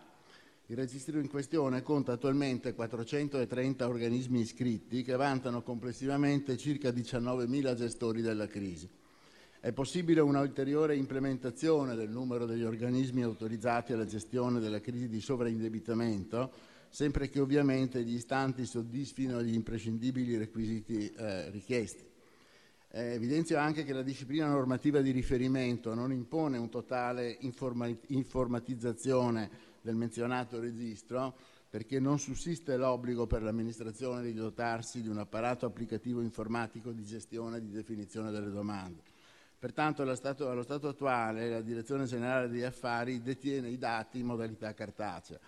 Il 0.67 0.75
registro 0.75 1.21
in 1.21 1.29
questione 1.29 1.81
conta 1.81 2.11
attualmente 2.11 2.75
430 2.75 3.87
organismi 3.87 4.41
iscritti 4.41 5.05
che 5.05 5.15
vantano 5.15 5.63
complessivamente 5.63 6.57
circa 6.57 6.89
19.000 6.89 7.75
gestori 7.75 8.23
della 8.23 8.49
crisi. 8.49 8.91
È 9.61 9.71
possibile 9.71 10.21
una 10.21 10.41
ulteriore 10.41 10.97
implementazione 10.97 11.95
del 11.95 12.11
numero 12.11 12.45
degli 12.45 12.65
organismi 12.65 13.23
autorizzati 13.23 13.93
alla 13.93 14.05
gestione 14.05 14.59
della 14.59 14.81
crisi 14.81 15.09
di 15.09 15.21
sovraindebitamento, 15.21 16.51
sempre 16.89 17.29
che 17.29 17.39
ovviamente 17.39 18.03
gli 18.03 18.15
istanti 18.15 18.67
soddisfino 18.67 19.41
gli 19.45 19.55
imprescindibili 19.55 20.37
requisiti 20.37 21.09
eh, 21.09 21.51
richiesti. 21.51 22.16
Eh, 22.97 23.13
evidenzio 23.13 23.59
anche 23.59 23.85
che 23.85 23.93
la 23.93 24.01
disciplina 24.01 24.49
normativa 24.49 25.03
di 25.03 25.11
riferimento 25.11 25.93
non 25.93 26.13
impone 26.13 26.57
un 26.57 26.71
totale 26.71 27.37
informa- 27.41 27.95
informatizzazione 28.07 29.51
del 29.83 29.97
menzionato 29.97 30.59
registro 30.59 31.37
perché 31.69 32.01
non 32.01 32.19
sussiste 32.19 32.75
l'obbligo 32.79 33.27
per 33.27 33.43
l'amministrazione 33.43 34.23
di 34.23 34.33
dotarsi 34.33 35.03
di 35.03 35.09
un 35.09 35.19
apparato 35.19 35.67
applicativo 35.67 36.23
informatico 36.23 36.91
di 36.91 37.05
gestione 37.05 37.59
e 37.59 37.61
di 37.61 37.71
definizione 37.71 38.31
delle 38.31 38.51
domande. 38.51 39.03
Pertanto 39.59 40.01
allo 40.01 40.15
stato, 40.15 40.49
allo 40.49 40.63
stato 40.63 40.89
attuale 40.89 41.51
la 41.51 41.61
Direzione 41.61 42.07
Generale 42.07 42.49
degli 42.49 42.63
Affari 42.63 43.21
detiene 43.21 43.69
i 43.69 43.77
dati 43.77 44.21
in 44.21 44.25
modalità 44.25 44.73
cartacea. 44.73 45.39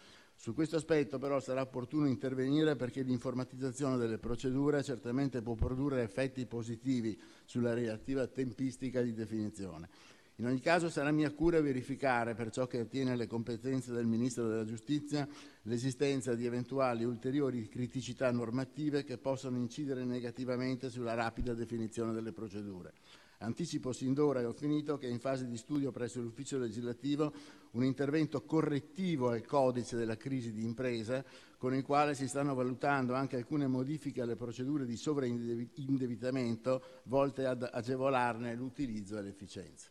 Su 0.40 0.54
questo 0.54 0.76
aspetto 0.76 1.18
però 1.18 1.40
sarà 1.40 1.62
opportuno 1.62 2.06
intervenire 2.06 2.76
perché 2.76 3.02
l'informatizzazione 3.02 3.96
delle 3.96 4.18
procedure 4.18 4.84
certamente 4.84 5.42
può 5.42 5.54
produrre 5.54 6.02
effetti 6.02 6.46
positivi 6.46 7.20
sulla 7.48 7.72
relativa 7.72 8.26
tempistica 8.26 9.00
di 9.00 9.14
definizione. 9.14 9.88
In 10.36 10.46
ogni 10.46 10.60
caso 10.60 10.90
sarà 10.90 11.10
mia 11.10 11.32
cura 11.32 11.62
verificare, 11.62 12.34
per 12.34 12.50
ciò 12.50 12.66
che 12.66 12.80
attiene 12.80 13.12
alle 13.12 13.26
competenze 13.26 13.90
del 13.90 14.06
Ministro 14.06 14.46
della 14.46 14.66
Giustizia, 14.66 15.26
l'esistenza 15.62 16.34
di 16.34 16.44
eventuali 16.44 17.04
ulteriori 17.04 17.66
criticità 17.68 18.30
normative 18.30 19.02
che 19.02 19.16
possano 19.16 19.56
incidere 19.56 20.04
negativamente 20.04 20.90
sulla 20.90 21.14
rapida 21.14 21.54
definizione 21.54 22.12
delle 22.12 22.32
procedure. 22.32 22.92
Anticipo 23.38 23.92
sin 23.92 24.12
d'ora, 24.12 24.40
e 24.40 24.44
ho 24.44 24.52
finito, 24.52 24.98
che 24.98 25.08
è 25.08 25.10
in 25.10 25.20
fase 25.20 25.48
di 25.48 25.56
studio 25.56 25.90
presso 25.90 26.20
l'Ufficio 26.20 26.58
legislativo 26.58 27.32
un 27.72 27.84
intervento 27.84 28.42
correttivo 28.42 29.30
al 29.30 29.44
codice 29.46 29.96
della 29.96 30.16
crisi 30.16 30.52
di 30.52 30.64
impresa, 30.64 31.24
con 31.58 31.74
il 31.74 31.84
quale 31.84 32.14
si 32.14 32.28
stanno 32.28 32.54
valutando 32.54 33.14
anche 33.14 33.36
alcune 33.36 33.66
modifiche 33.66 34.22
alle 34.22 34.36
procedure 34.36 34.86
di 34.86 34.96
sovraindebitamento 34.96 36.82
volte 37.04 37.46
ad 37.46 37.68
agevolarne 37.70 38.54
l'utilizzo 38.54 39.18
e 39.18 39.22
l'efficienza. 39.22 39.88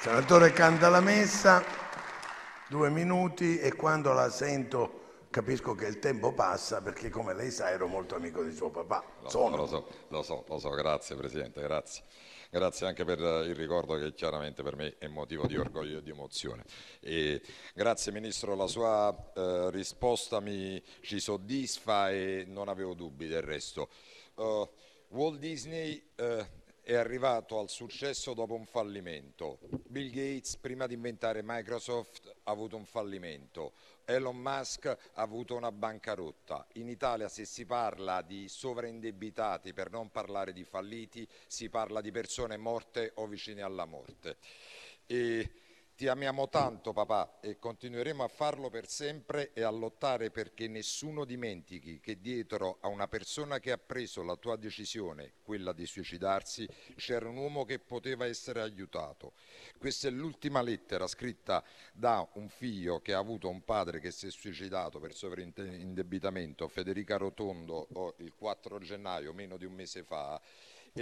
Senatore 0.00 0.52
Cantalamessa, 0.52 1.62
due 2.68 2.88
minuti 2.88 3.58
e 3.58 3.74
quando 3.74 4.12
la 4.12 4.30
sento 4.30 5.26
capisco 5.30 5.74
che 5.74 5.86
il 5.86 5.98
tempo 5.98 6.32
passa 6.32 6.80
perché 6.80 7.10
come 7.10 7.34
lei 7.34 7.50
sa 7.50 7.70
ero 7.70 7.88
molto 7.88 8.14
amico 8.14 8.44
di 8.44 8.54
suo 8.54 8.70
papà. 8.70 9.02
Lo 9.22 9.28
so, 9.28 9.48
lo 9.48 9.66
so, 9.66 9.88
lo 10.08 10.22
so, 10.22 10.44
lo 10.46 10.58
so, 10.58 10.70
grazie 10.70 11.16
Presidente, 11.16 11.60
grazie. 11.60 12.04
Grazie 12.50 12.86
anche 12.86 13.04
per 13.04 13.18
il 13.18 13.54
ricordo 13.54 13.98
che 13.98 14.14
chiaramente 14.14 14.62
per 14.62 14.74
me 14.74 14.96
è 14.96 15.06
motivo 15.06 15.46
di 15.46 15.58
orgoglio 15.58 15.98
e 15.98 16.02
di 16.02 16.08
emozione. 16.08 16.64
E 17.00 17.42
grazie 17.74 18.10
Ministro, 18.10 18.54
la 18.54 18.66
sua 18.66 19.32
eh, 19.34 19.70
risposta 19.70 20.40
mi, 20.40 20.82
ci 21.02 21.20
soddisfa 21.20 22.10
e 22.10 22.44
non 22.46 22.68
avevo 22.68 22.94
dubbi 22.94 23.26
del 23.26 23.42
resto. 23.42 23.90
Uh, 24.36 24.66
Walt 25.08 25.38
Disney 25.38 26.02
uh, 26.16 26.46
è 26.88 26.94
arrivato 26.94 27.58
al 27.58 27.68
successo 27.68 28.32
dopo 28.32 28.54
un 28.54 28.64
fallimento. 28.64 29.58
Bill 29.88 30.08
Gates, 30.08 30.56
prima 30.56 30.86
di 30.86 30.94
inventare 30.94 31.42
Microsoft, 31.44 32.34
ha 32.44 32.50
avuto 32.50 32.76
un 32.76 32.86
fallimento. 32.86 33.74
Elon 34.06 34.38
Musk 34.38 34.86
ha 34.86 34.96
avuto 35.20 35.54
una 35.54 35.70
bancarotta. 35.70 36.66
In 36.76 36.88
Italia 36.88 37.28
se 37.28 37.44
si 37.44 37.66
parla 37.66 38.22
di 38.22 38.48
sovraindebitati, 38.48 39.74
per 39.74 39.90
non 39.90 40.10
parlare 40.10 40.54
di 40.54 40.64
falliti, 40.64 41.28
si 41.46 41.68
parla 41.68 42.00
di 42.00 42.10
persone 42.10 42.56
morte 42.56 43.12
o 43.16 43.26
vicine 43.26 43.60
alla 43.60 43.84
morte. 43.84 44.38
E 45.04 45.50
ti 45.98 46.06
amiamo 46.06 46.48
tanto 46.48 46.92
papà 46.92 47.40
e 47.40 47.58
continueremo 47.58 48.22
a 48.22 48.28
farlo 48.28 48.70
per 48.70 48.88
sempre 48.88 49.52
e 49.52 49.62
a 49.62 49.70
lottare 49.70 50.30
perché 50.30 50.68
nessuno 50.68 51.24
dimentichi 51.24 51.98
che 51.98 52.20
dietro 52.20 52.78
a 52.82 52.86
una 52.86 53.08
persona 53.08 53.58
che 53.58 53.72
ha 53.72 53.78
preso 53.78 54.22
la 54.22 54.36
tua 54.36 54.54
decisione, 54.54 55.32
quella 55.42 55.72
di 55.72 55.86
suicidarsi, 55.86 56.68
c'era 56.94 57.28
un 57.28 57.36
uomo 57.36 57.64
che 57.64 57.80
poteva 57.80 58.26
essere 58.26 58.60
aiutato. 58.60 59.32
Questa 59.76 60.06
è 60.06 60.12
l'ultima 60.12 60.62
lettera 60.62 61.08
scritta 61.08 61.64
da 61.92 62.24
un 62.34 62.48
figlio 62.48 63.00
che 63.00 63.12
ha 63.12 63.18
avuto 63.18 63.48
un 63.48 63.64
padre 63.64 63.98
che 63.98 64.12
si 64.12 64.28
è 64.28 64.30
suicidato 64.30 65.00
per 65.00 65.12
sovraindebitamento, 65.12 66.68
Federica 66.68 67.16
Rotondo, 67.16 68.14
il 68.18 68.34
4 68.36 68.78
gennaio, 68.78 69.32
meno 69.32 69.56
di 69.56 69.64
un 69.64 69.72
mese 69.72 70.04
fa 70.04 70.40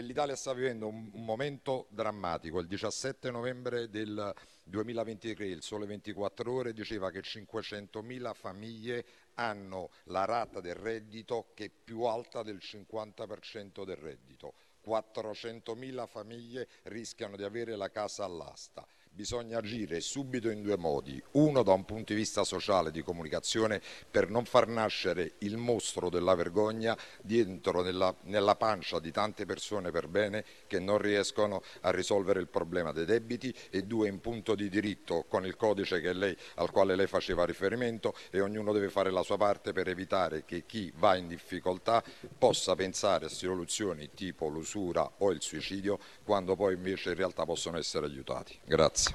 l'Italia 0.01 0.37
sta 0.37 0.53
vivendo 0.53 0.89
un, 0.89 1.11
un, 1.13 1.25
momento 1.25 1.87
drammatico. 1.91 2.61
Il 2.61 2.67
17 2.67 3.31
novembre 3.31 3.89
del 3.89 4.35
2023 4.65 5.47
il 5.47 5.63
Sole 5.63 5.87
24 5.87 6.53
Ore 6.53 6.73
diceva 6.73 7.11
che 7.11 7.21
500.000 7.21 8.35
famiglie 8.35 9.05
hanno 9.35 9.91
la 10.05 10.25
rata 10.25 10.61
del 10.61 10.75
reddito 10.75 11.51
che 11.55 11.67
è 11.67 11.71
più 11.71 12.03
alta 12.03 12.43
del 12.43 12.59
50% 12.61 13.85
del 13.85 13.97
reddito. 13.97 14.55
400.000 14.85 16.07
famiglie 16.07 16.69
rischiano 16.85 17.37
di 17.37 17.43
avere 17.43 17.77
la 17.77 17.91
casa 17.91 18.25
all'asta 18.25 18.87
bisogna 19.17 19.59
agire 19.59 20.01
subito 20.01 20.51
in 20.51 20.63
due 20.63 20.77
modi. 20.77 21.21
Uno 21.33 21.63
da 21.63 21.73
un 21.73 21.87
punto 21.87 22.13
di 22.13 22.19
vista 22.19 22.45
sociale, 22.45 22.91
di 22.91 23.03
comunicazione, 23.03 23.81
per 24.11 24.29
non 24.29 24.45
far 24.45 24.69
nascere 24.69 25.33
il 25.39 25.57
mostro 25.57 26.11
della 26.11 26.35
vergogna 26.35 26.97
dentro 27.23 27.83
nella, 27.83 28.15
nella 28.25 28.57
pancia 28.57 29.01
di 29.01 29.11
tante 29.11 29.47
persone 29.47 29.91
per 29.91 30.09
bene 30.09 30.45
che 30.67 30.79
non 30.79 30.99
riescono 30.99 31.63
a 31.81 31.91
risolvere 31.91 32.41
il 32.41 32.49
problema 32.49 32.93
dei 32.93 33.07
debiti 33.07 33.53
e 33.71 33.85
due 33.85 34.09
in 34.09 34.21
punto 34.21 34.55
di 34.55 34.69
diritto 34.69 35.25
con 35.27 35.47
il 35.47 35.57
codice 35.57 36.13
lei, 36.13 36.37
al 36.57 36.71
quale 36.71 36.95
lei 36.95 37.07
faceva 37.07 37.47
riferimento 37.47 38.15
e 38.31 38.41
ognuno 38.41 38.73
deve 38.73 38.91
fare 38.91 39.11
la 39.11 39.23
sua 39.23 39.39
parte 39.39 39.73
per 39.73 39.89
evitare 39.89 40.45
che 40.45 40.67
chi 40.67 40.93
va 40.97 41.17
in 41.17 41.27
difficoltà 41.27 42.05
possa 42.37 42.75
pensare 42.75 43.27
a 43.27 43.29
soluzioni 43.31 44.11
tipo 44.13 44.49
l'usura 44.49 45.11
o 45.19 45.31
il 45.31 45.41
suicidio 45.41 45.99
quando 46.23 46.55
poi 46.55 46.75
invece 46.75 47.11
in 47.11 47.17
realtà 47.17 47.45
possono 47.47 47.79
essere 47.79 48.05
aiutati. 48.05 48.59
Grazie. 48.65 49.06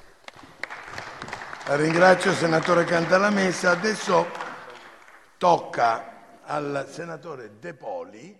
Ringrazio 1.64 2.32
il 2.32 2.36
senatore 2.36 2.84
Cantalamessa. 2.84 3.70
Adesso 3.70 4.26
tocca 5.38 6.40
al 6.42 6.88
senatore 6.90 7.52
De 7.60 7.72
Poli 7.72 8.36